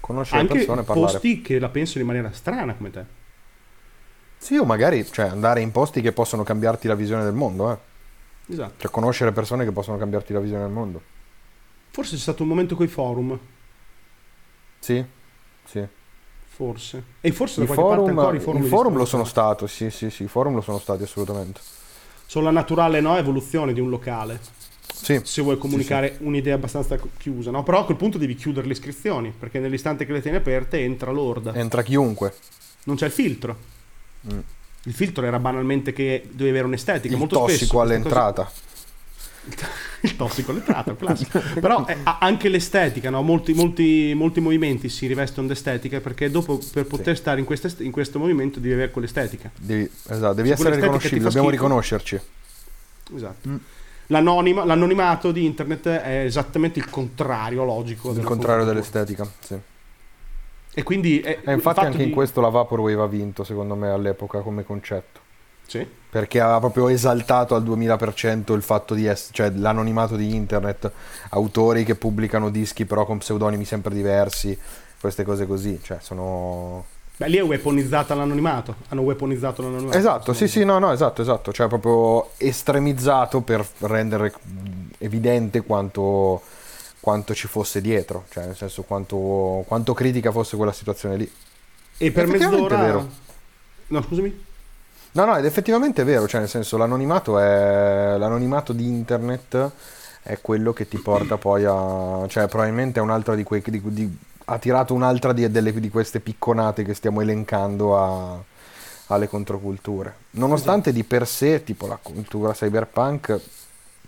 [0.00, 1.12] conoscere Anche persone parlare.
[1.12, 3.04] posti che la pensano in maniera strana come te.
[4.38, 7.72] Sì, o magari cioè, andare in posti che possono cambiarti la visione del mondo.
[7.72, 8.52] Eh.
[8.52, 8.74] Esatto.
[8.78, 11.02] Cioè conoscere persone che possono cambiarti la visione del mondo.
[11.90, 13.38] Forse c'è stato un momento con i forum.
[14.78, 15.04] Sì,
[15.64, 15.86] sì.
[16.48, 17.02] Forse.
[17.20, 20.10] E forse da I qualche parte forum, ancora i forum, lo sono stato, sì, sì,
[20.10, 21.60] sì, i forum lo sono stati assolutamente.
[22.26, 24.40] Sono la naturale no, evoluzione di un locale.
[24.92, 27.62] Sì, Se vuoi comunicare un'idea abbastanza chiusa, no?
[27.62, 31.12] Però a quel punto devi chiudere le iscrizioni, perché nell'istante che le tieni aperte entra
[31.12, 31.54] l'orda.
[31.54, 32.34] entra chiunque.
[32.84, 33.56] Non c'è il filtro.
[34.32, 34.38] Mm.
[34.84, 37.12] Il filtro era banalmente che dovevi avere un'estetica.
[37.12, 38.44] Il Molto tossico spesso all'entrata.
[38.44, 39.66] cose-
[40.00, 41.40] il tossico all'entrata, un classico.
[41.60, 43.22] Però eh, anche l'estetica, no?
[43.22, 47.46] molti, molti, molti movimenti si rivestono d'estetica perché dopo per poter stare in,
[47.78, 49.50] in questo movimento devi avere quell'estetica.
[49.58, 52.20] Devi, esatto, devi Se essere riconoscibile, dobbiamo schifo, riconoscerci.
[53.14, 53.48] Esatto.
[53.48, 53.56] Mm.
[54.10, 58.12] L'anonima- l'anonimato di internet è esattamente il contrario logico.
[58.12, 59.56] Il contrario dell'estetica, sì.
[60.72, 63.74] E quindi è, E il infatti anche in di- questo la Vaporwave ha vinto, secondo
[63.74, 65.17] me, all'epoca come concetto.
[65.68, 65.86] Sì.
[66.10, 70.90] Perché aveva proprio esaltato al 2000% il fatto di essere, cioè l'anonimato di internet,
[71.30, 74.58] autori che pubblicano dischi però con pseudonimi sempre diversi,
[74.98, 76.86] queste cose così, cioè sono...
[77.18, 78.76] Beh, lì è weaponizzata l'anonimato.
[78.88, 79.98] Hanno weaponizzato l'anonimato.
[79.98, 84.32] Esatto, sì, sì, no, no, esatto, esatto, cioè proprio estremizzato per rendere
[84.98, 86.40] evidente quanto,
[87.00, 91.30] quanto ci fosse dietro, cioè nel senso quanto, quanto critica fosse quella situazione lì.
[91.98, 92.76] E per mezz'ora...
[92.76, 93.08] è vero.
[93.88, 94.46] No, scusami.
[95.12, 99.70] No, no, ed effettivamente è vero, cioè nel senso l'anonimato è l'anonimato di internet
[100.22, 104.18] è quello che ti porta poi a cioè probabilmente è un'altra di quei di, di-
[104.44, 108.42] ha tirato un'altra di, delle, di queste picconate che stiamo elencando a-
[109.08, 110.14] alle controculture.
[110.32, 113.40] Nonostante di per sé, tipo la cultura cyberpunk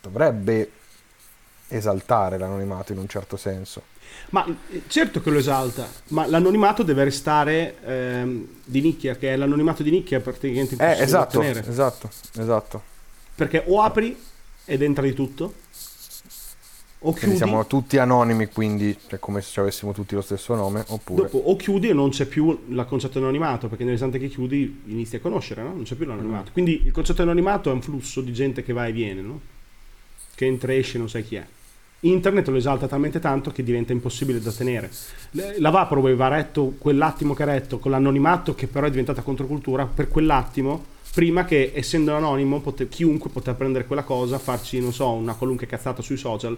[0.01, 0.71] dovrebbe
[1.69, 3.83] esaltare l'anonimato in un certo senso.
[4.31, 9.37] Ma eh, certo che lo esalta, ma l'anonimato deve restare ehm, di nicchia, che è
[9.37, 12.83] l'anonimato di nicchia praticamente Eh, impossibile da esatto, esatto, esatto.
[13.35, 14.17] Perché o apri
[14.65, 15.55] ed entra di tutto,
[17.03, 20.55] o Quindi chiudi, siamo tutti anonimi, quindi è come se ci avessimo tutti lo stesso
[20.55, 21.23] nome, oppure...
[21.23, 24.83] dopo o chiudi e non c'è più il concetto di anonimato, perché nell'istante che chiudi
[24.87, 25.73] inizi a conoscere, no?
[25.73, 26.51] non c'è più l'anonimato.
[26.51, 26.53] Mm.
[26.53, 29.41] Quindi il concetto di anonimato è un flusso di gente che va e viene, no?
[30.35, 31.47] che entra e esce, non sai chi è.
[32.01, 34.91] Internet lo esalta talmente tanto che diventa impossibile da tenere.
[35.59, 39.85] La Vaporwave ha retto quell'attimo che ha retto con l'anonimato, che però è diventata controcultura,
[39.85, 45.11] per quell'attimo, prima che essendo anonimo pote- chiunque poteva prendere quella cosa, farci, non so,
[45.11, 46.57] una qualunque cazzata sui social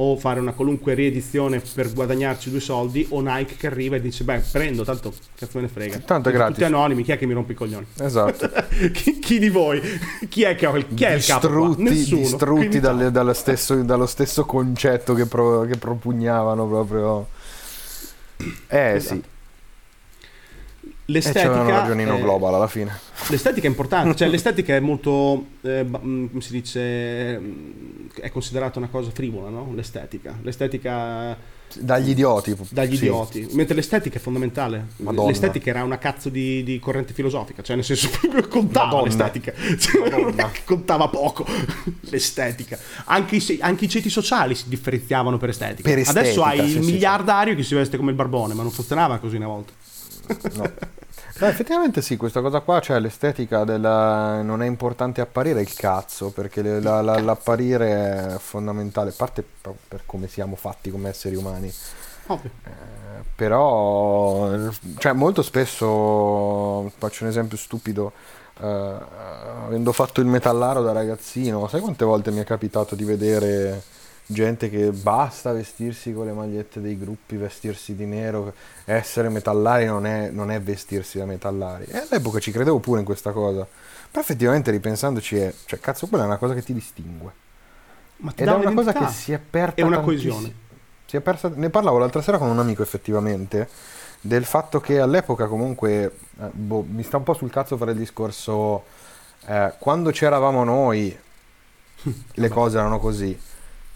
[0.00, 4.22] o fare una qualunque riedizione per guadagnarci due soldi o Nike che arriva e dice
[4.24, 6.54] beh prendo tanto cazzo me ne frega Tanto è gratis.
[6.54, 8.48] tutti anonimi chi è che mi rompe i coglioni Esatto.
[8.92, 9.80] chi, chi di voi
[10.28, 11.56] chi è che ha il, chi è il capo qua?
[11.66, 17.26] distrutti, nessuno distrutti dalle- dallo, stesso, dallo stesso concetto che, pro- che propugnavano proprio.
[18.68, 19.14] Eh Esatto.
[19.14, 19.22] sì,
[21.10, 22.98] l'estetica c'avevano ragionino è- global alla fine.
[23.28, 28.78] L'estetica è importante, cioè l'estetica è molto, eh, mm, come si dice, mm, è considerata
[28.78, 29.72] una cosa frivola, no?
[29.74, 30.38] L'estetica.
[30.42, 32.56] L'estetica Dagli idioti.
[32.70, 33.04] dagli sì.
[33.04, 34.86] idioti, mentre l'estetica è fondamentale.
[34.96, 35.28] Madonna.
[35.28, 39.04] L'estetica era una cazzo di, di corrente filosofica, cioè nel senso proprio contava Madonna.
[39.04, 41.46] l'estetica, cioè, contava poco
[42.08, 42.78] l'estetica.
[43.04, 45.88] Anche i, anche i ceti sociali si differenziavano per estetica.
[45.88, 46.90] Per Adesso estetica, hai sì, il sì.
[46.92, 49.72] miliardario che si veste come il barbone, ma non funzionava così una volta.
[50.54, 50.72] No.
[51.40, 54.42] No, effettivamente sì, questa cosa qua, cioè l'estetica della...
[54.42, 59.44] non è importante apparire il cazzo, perché le- la- la- l'apparire è fondamentale, a parte
[59.86, 61.72] per come siamo fatti come esseri umani.
[62.30, 64.50] Eh, però
[64.98, 68.12] cioè molto spesso faccio un esempio stupido
[68.60, 68.66] eh,
[69.64, 73.82] avendo fatto il metallaro da ragazzino sai quante volte mi è capitato di vedere
[74.30, 78.52] gente che basta vestirsi con le magliette dei gruppi vestirsi di nero
[78.84, 81.86] essere metallari non è, non è vestirsi da metallari.
[81.86, 83.66] E all'epoca ci credevo pure in questa cosa.
[84.10, 87.32] Però effettivamente ripensandoci è cioè cazzo quella è una cosa che ti distingue.
[88.18, 90.66] Ma ti ed è una cosa che si è persa e una coesione.
[91.06, 93.68] Si è persa- ne parlavo l'altra sera con un amico effettivamente
[94.20, 97.98] del fatto che all'epoca comunque eh, boh, mi sta un po' sul cazzo fare il
[97.98, 98.84] discorso
[99.46, 101.16] eh, quando c'eravamo noi
[102.34, 103.38] le cose erano così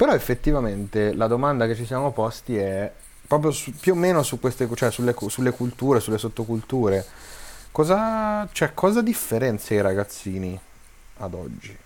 [0.03, 2.91] però effettivamente la domanda che ci siamo posti è
[3.25, 7.07] proprio su- più o meno su queste cioè sulle, sulle culture sulle sottoculture.
[7.71, 10.59] Cosa, cioè, cosa differenzia i ragazzini
[11.19, 11.77] ad oggi?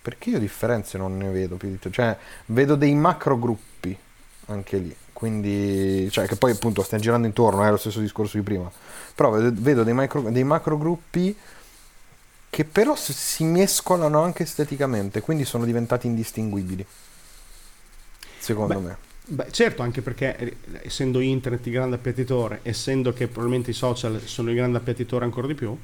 [0.00, 3.98] Perché io differenze non ne vedo più di cioè vedo dei macro gruppi
[4.46, 8.44] anche lì quindi cioè che poi appunto stiamo girando intorno è lo stesso discorso di
[8.44, 8.70] prima.
[9.12, 11.36] Però vedo, dei, micro, dei macro gruppi
[12.48, 16.86] che però si mescolano anche esteticamente quindi sono diventati indistinguibili
[18.40, 18.96] secondo Beh, me
[19.32, 24.20] Beh, certo, anche perché eh, essendo internet il grande appiattitore, essendo che probabilmente i social
[24.24, 25.76] sono il grande appiattitore ancora di più,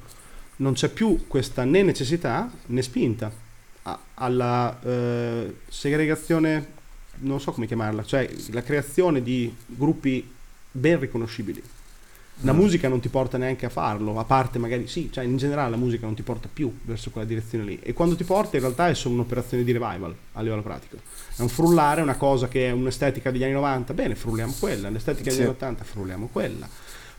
[0.57, 3.31] non c'è più questa né necessità né spinta
[3.83, 6.75] a- alla eh, segregazione
[7.19, 10.29] non so come chiamarla, cioè la creazione di gruppi
[10.71, 11.63] ben riconoscibili.
[12.41, 15.71] La musica non ti porta neanche a farlo, a parte magari sì, cioè in generale
[15.71, 17.79] la musica non ti porta più verso quella direzione lì.
[17.81, 20.97] E quando ti porta in realtà è solo un'operazione di revival a livello pratico.
[21.35, 25.29] È un frullare, una cosa che è un'estetica degli anni 90, bene, frulliamo quella, l'estetica
[25.29, 25.41] degli Sì.
[25.41, 26.69] anni 80, frulliamo quella.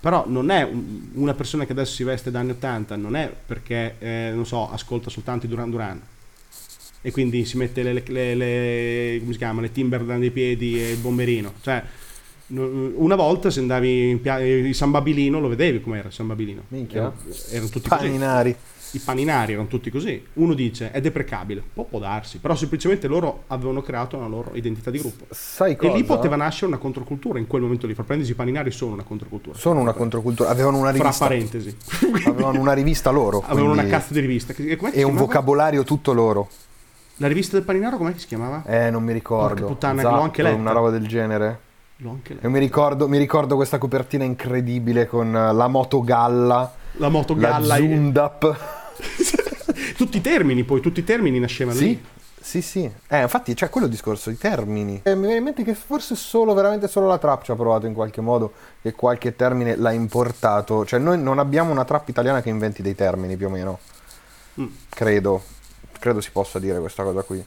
[0.00, 3.28] Però non è un- una persona che adesso si veste da anni 80, non è
[3.44, 6.00] perché, eh, non so, ascolta soltanto i Duran Duran.
[7.02, 10.90] E quindi si mette le, le, le- come si chiama, le Timberland dei piedi e
[10.92, 11.54] il bomberino.
[11.60, 11.82] Cioè,
[12.50, 16.62] una volta se andavi in pia- San Babilino lo vedevi com'era San Babilino.
[16.68, 16.98] Minchia.
[16.98, 17.14] Erano,
[17.50, 18.04] erano tutti così.
[18.04, 18.56] Paninari.
[18.92, 20.24] I paninari erano tutti così.
[20.34, 24.90] Uno dice è deprecabile, può, può darsi, però semplicemente loro avevano creato una loro identità
[24.90, 25.26] di gruppo.
[25.28, 25.92] Sai cosa?
[25.92, 27.92] E lì poteva nascere una controcultura in quel momento lì.
[27.92, 29.58] Fra parentesi, i paninari sono una controcultura.
[29.58, 30.48] Sono una controcultura.
[30.48, 31.26] Avevano una Fra rivista.
[31.26, 31.76] parentesi.
[32.24, 33.42] Avevano una rivista loro.
[33.44, 34.54] Avevano una quindi- cazzo di rivista.
[34.54, 36.48] Si E un vocabolario tutto loro.
[37.16, 38.64] La rivista del paninaro com'è che si chiamava?
[38.64, 39.54] Eh, non mi ricordo.
[39.54, 40.56] Porca puttana, Zappa, l'ho anche letta.
[40.56, 41.60] Una roba del genere.
[42.00, 42.46] L'ho anche letta.
[42.46, 47.34] E mi ricordo, mi ricordo questa copertina incredibile con eh, la moto galla, La moto
[47.36, 47.60] la.
[47.60, 48.56] Zundap.
[49.96, 52.04] tutti i termini, poi tutti i termini nascevano Sì, lì.
[52.40, 52.90] sì, sì.
[53.08, 55.00] Eh, infatti c'è quello discorso, i termini.
[55.02, 57.86] E mi viene in mente che forse solo, veramente solo la trap ci ha provato
[57.86, 60.84] in qualche modo che qualche termine l'ha importato.
[60.84, 63.78] Cioè noi non abbiamo una trap italiana che inventi dei termini più o meno.
[64.60, 64.66] Mm.
[64.88, 65.42] Credo.
[65.98, 67.44] Credo si possa dire questa cosa qui.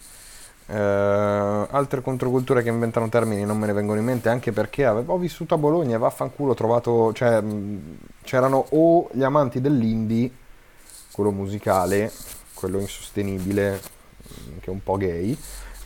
[0.68, 5.14] Eh, altre controculture che inventano termini non me ne vengono in mente anche perché avevo
[5.16, 10.32] ho vissuto a Bologna e vaffanculo ho trovato cioè mh, c'erano o gli amanti dell'indie
[11.12, 12.12] quello musicale
[12.54, 15.38] quello insostenibile mh, che è un po' gay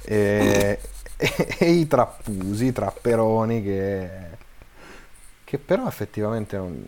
[0.04, 0.80] e,
[1.18, 4.10] e- e i trappusi i trapperoni che
[5.44, 6.86] che però effettivamente non-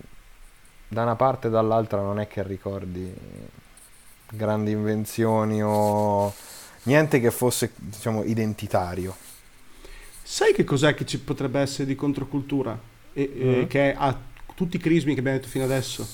[0.89, 3.13] da una parte e dall'altra non è che ricordi
[4.29, 6.33] grandi invenzioni o
[6.87, 9.15] niente che fosse diciamo identitario
[10.23, 12.77] Sai che cos'è che ci potrebbe essere di controcultura?
[13.13, 13.67] E, e Mm.
[13.67, 14.17] che ha
[14.55, 16.05] tutti i crismi che abbiamo detto fino adesso?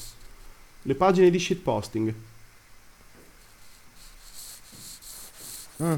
[0.83, 2.13] Le pagine di shitposting.
[5.81, 5.93] Mm,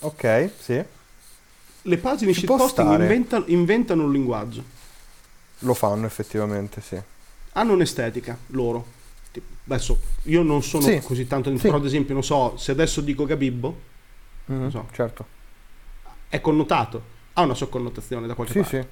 [0.00, 0.82] ok sì
[1.82, 3.02] Le pagine di shitposting stare.
[3.02, 4.62] inventa- inventano un linguaggio.
[5.60, 7.00] lo fanno effettivamente sì
[7.52, 8.86] Hanno un'estetica, loro.
[9.32, 11.50] Tipo, Adesso, io non sono Sì, così tanto...
[11.56, 11.62] sì.
[11.62, 13.76] Però ad esempio, non so, se adesso dico Gabibbo,
[14.48, 14.86] Mhm, so.
[14.92, 15.26] certo
[16.28, 17.16] è connotato.
[17.34, 18.80] Ha una sua connotazione da qualche sì parte.
[18.82, 18.86] sì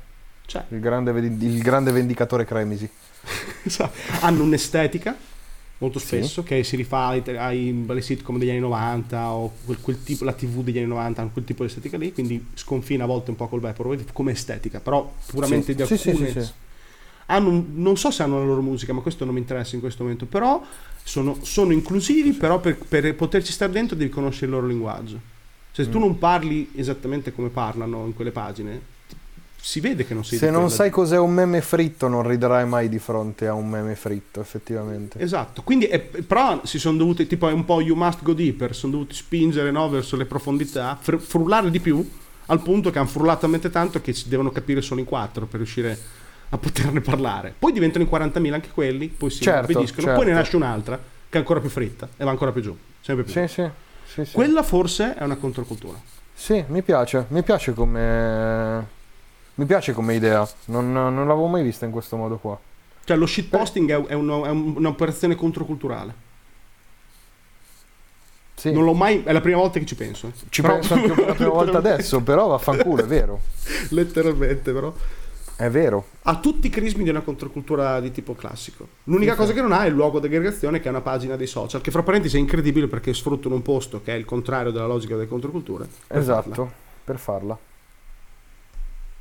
[0.46, 2.88] Cioè, il grande, il grande vendicatore Cremisi
[4.20, 5.16] hanno un'estetica
[5.78, 6.06] molto Sì.
[6.06, 10.24] spesso che si rifà ai, ai- alle sitcom degli anni 90 o quel, quel tipo,
[10.24, 13.30] la tv degli anni 90 hanno quel tipo di estetica lì quindi sconfina a volte
[13.30, 16.52] un po' col Vaporwave come estetica però puramente Sì, di sì, sì, alcune sì, sì.
[17.26, 20.04] hanno non so se hanno la loro musica ma questo non mi interessa in questo
[20.04, 20.62] momento però
[21.02, 25.34] sono, sono inclusivi però per, per poterci stare dentro devi conoscere il loro linguaggio
[25.76, 26.00] cioè se tu Mm.
[26.00, 28.80] non parli esattamente come parlano in quelle pagine
[29.60, 32.88] si vede che non sei se non sai cos'è un meme fritto non riderai mai
[32.88, 37.48] di fronte a un meme fritto effettivamente Esatto, quindi è- però si sono dovuti, tipo
[37.48, 41.18] è un po' you must go deeper, sono dovuti spingere no, verso le profondità, fr-
[41.18, 42.08] frullare di più,
[42.46, 45.56] al punto che hanno frullato talmente tanto che si devono capire solo in quattro per
[45.58, 45.98] riuscire
[46.50, 47.52] a poterne parlare.
[47.58, 50.20] Poi diventano in 40.000 anche quelli, poi si Certo, impediscono, certo.
[50.20, 53.24] poi ne nasce un'altra che è ancora più fritta e va ancora più giù, sempre
[53.24, 53.32] più.
[53.32, 53.68] sì sì
[54.06, 54.32] sì, sì.
[54.32, 55.98] Quella forse è una controcultura.
[56.34, 58.94] Sì, mi piace, mi piace come...
[59.54, 62.58] Mi piace come idea, non, non l'avevo mai vista in questo modo qua.
[63.04, 66.24] Cioè lo shitposting è, è uno- è un- un'operazione controculturale.
[68.54, 70.28] Sì, Non l'ho mai, è la prima volta che ci penso.
[70.28, 70.32] eh.
[70.48, 73.40] ci Però- penso anche per la prima volta adesso, però vaffanculo, è vero.
[73.90, 74.92] Letteralmente, però.
[75.58, 76.04] È vero.
[76.24, 78.86] ha tutti i crismi di una controcultura di tipo classico.
[79.04, 79.54] L'unica Sì, cosa sì.
[79.56, 81.90] che non ha è il luogo di aggregazione che è una pagina dei social, che
[81.90, 85.28] fra parentesi è incredibile perché sfruttano un posto che è il contrario della logica delle
[85.28, 85.88] controculture.
[86.06, 86.72] per Esatto, farla.
[87.04, 87.58] per farla.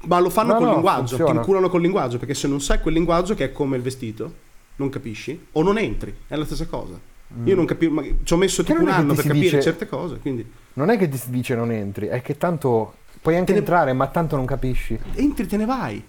[0.07, 1.39] Ma lo fanno No, col no, linguaggio, ti funziona.
[1.39, 4.33] inculano col linguaggio, perché se non sai quel linguaggio che è come il vestito,
[4.75, 6.99] non capisci, o non entri, è la stessa cosa.
[7.45, 8.65] Io non capivo, ma ci ho messo Mm.
[8.65, 11.55] Tipo un anno ti per capire dice- certe cose, quindi Non è che ti dice
[11.55, 14.97] non entri, è che tanto puoi anche ne- entrare, ma tanto non capisci.
[15.15, 16.03] entri te ne vai.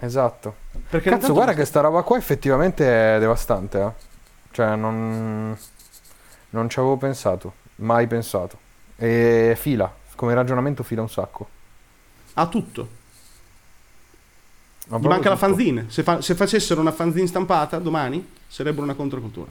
[0.00, 0.54] Esatto.
[0.88, 3.92] Perché Cazzo, guarda che sta roba qua effettivamente è devastante, eh.
[4.50, 5.56] Cioè, non...
[6.52, 8.58] Non ci avevo pensato, mai pensato.
[8.96, 11.48] E fila, come ragionamento fila un sacco.
[12.34, 12.88] ha tutto.
[14.88, 15.46] Ma Gli manca la tutto.
[15.46, 15.84] fanzine.
[15.88, 19.48] Se, fa- se facessero una fanzine stampata domani, sarebbero una controcultura.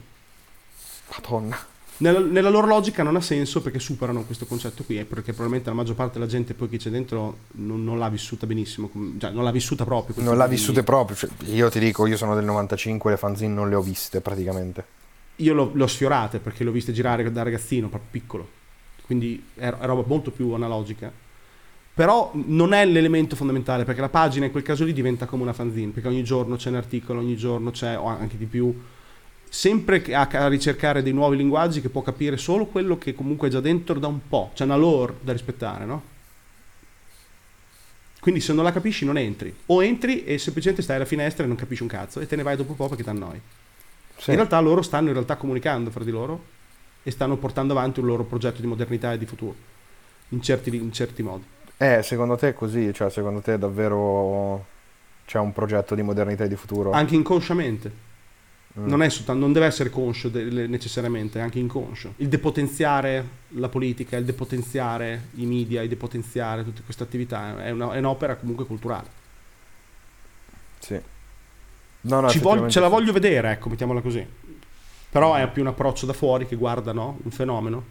[1.14, 1.56] Madonna.
[2.00, 5.68] Nella, nella loro logica non ha senso perché superano questo concetto qui, e perché probabilmente
[5.68, 9.30] la maggior parte della gente poi che c'è dentro non, non l'ha vissuta benissimo, cioè
[9.30, 10.14] non l'ha vissuta proprio.
[10.24, 11.14] Non l'ha vissute proprio.
[11.14, 14.84] cioè, io ti dico, io sono del 95, le fanzine non le ho viste praticamente.
[15.36, 18.48] Io l'ho, l'ho sfiorate perché le ho viste girare da ragazzino, proprio piccolo,
[19.04, 21.12] quindi è, è roba molto più analogica.
[21.92, 25.52] Però non è l'elemento fondamentale perché la pagina in quel caso lì diventa come una
[25.52, 28.74] fanzine, perché ogni giorno c'è un articolo, ogni giorno c'è, o anche di più,
[29.52, 33.60] sempre a, ricercare dei nuovi linguaggi che può capire solo quello che comunque è già
[33.60, 36.02] dentro da un po', c'è una lore da rispettare, no?
[38.20, 41.46] Quindi se non la capisci non entri, o entri e semplicemente stai alla finestra e
[41.48, 43.40] non capisci un cazzo e te ne vai dopo un po' perché ti annoi.
[44.18, 44.30] Sì.
[44.30, 46.44] In realtà loro stanno in realtà comunicando fra di loro
[47.02, 49.56] e stanno portando avanti un loro progetto di modernità e di futuro,
[50.28, 51.44] in certi, in certi modi.
[51.76, 52.92] Eh, secondo te è così?
[52.92, 54.66] Cioè, secondo te davvero
[55.24, 56.92] c'è un progetto di modernità e di futuro?
[56.92, 58.08] Anche inconsciamente.
[58.78, 58.86] Mm.
[58.86, 62.14] Non, è soltanto, non deve essere conscio de- necessariamente, è anche inconscio.
[62.18, 67.92] Il depotenziare la politica, il depotenziare i media, il depotenziare tutte queste attività è, una-
[67.92, 69.08] è un'opera comunque culturale.
[70.78, 71.00] Sì.
[72.02, 72.92] No, no, Ci voglio- ce la sì.
[72.92, 74.24] voglio vedere, ecco, mettiamola così.
[75.10, 77.18] Però è più un approccio da fuori che guarda no?
[77.24, 77.84] un fenomeno.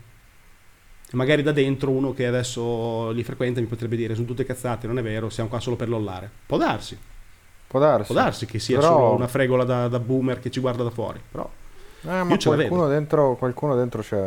[1.11, 4.87] E magari da dentro uno che adesso li frequenta mi potrebbe dire sono tutte cazzate,
[4.87, 6.29] non è vero, siamo qua solo per lollare.
[6.45, 6.97] Può darsi,
[7.69, 8.11] Può darsi.
[8.11, 10.89] può darsi che sia Però- solo una fregola da, da boomer che ci guarda da
[10.89, 11.21] fuori.
[11.31, 11.47] Però
[12.01, 14.25] Eh, ma qualcuno dentro, qualcuno dentro c'è.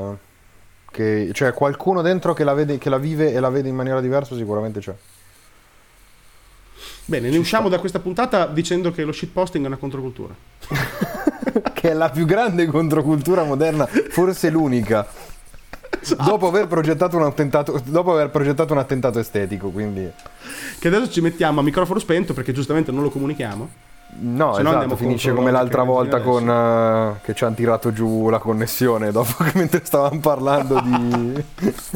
[0.90, 4.00] Che, cioè, qualcuno dentro che la, vede, che la vive e la vede in maniera
[4.00, 4.94] diversa sicuramente c'è.
[7.06, 7.74] Bene, ne Ci usciamo sta.
[7.74, 10.34] da questa puntata dicendo che lo shitposting è una controcultura.
[11.72, 15.06] che è la più grande controcultura moderna, forse l'unica.
[16.00, 16.22] Esatto.
[16.24, 20.10] Dopo aver progettato un attentato, dopo aver progettato un attentato estetico, quindi
[20.78, 23.68] Che adesso ci mettiamo a microfono spento perché giustamente non lo comunichiamo.
[24.20, 27.54] no, Se no esatto, andiamo finisce come la l'altra volta con eh, che ci hanno
[27.54, 31.44] tirato giù la connessione dopo che mentre stavamo parlando di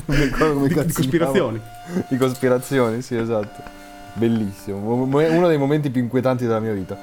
[0.07, 0.31] Di,
[0.69, 1.61] di cospirazioni.
[2.09, 3.63] Di cospirazioni, sì, esatto.
[4.13, 6.97] Bellissimo, mo- mo- uno dei momenti più inquietanti della mia vita.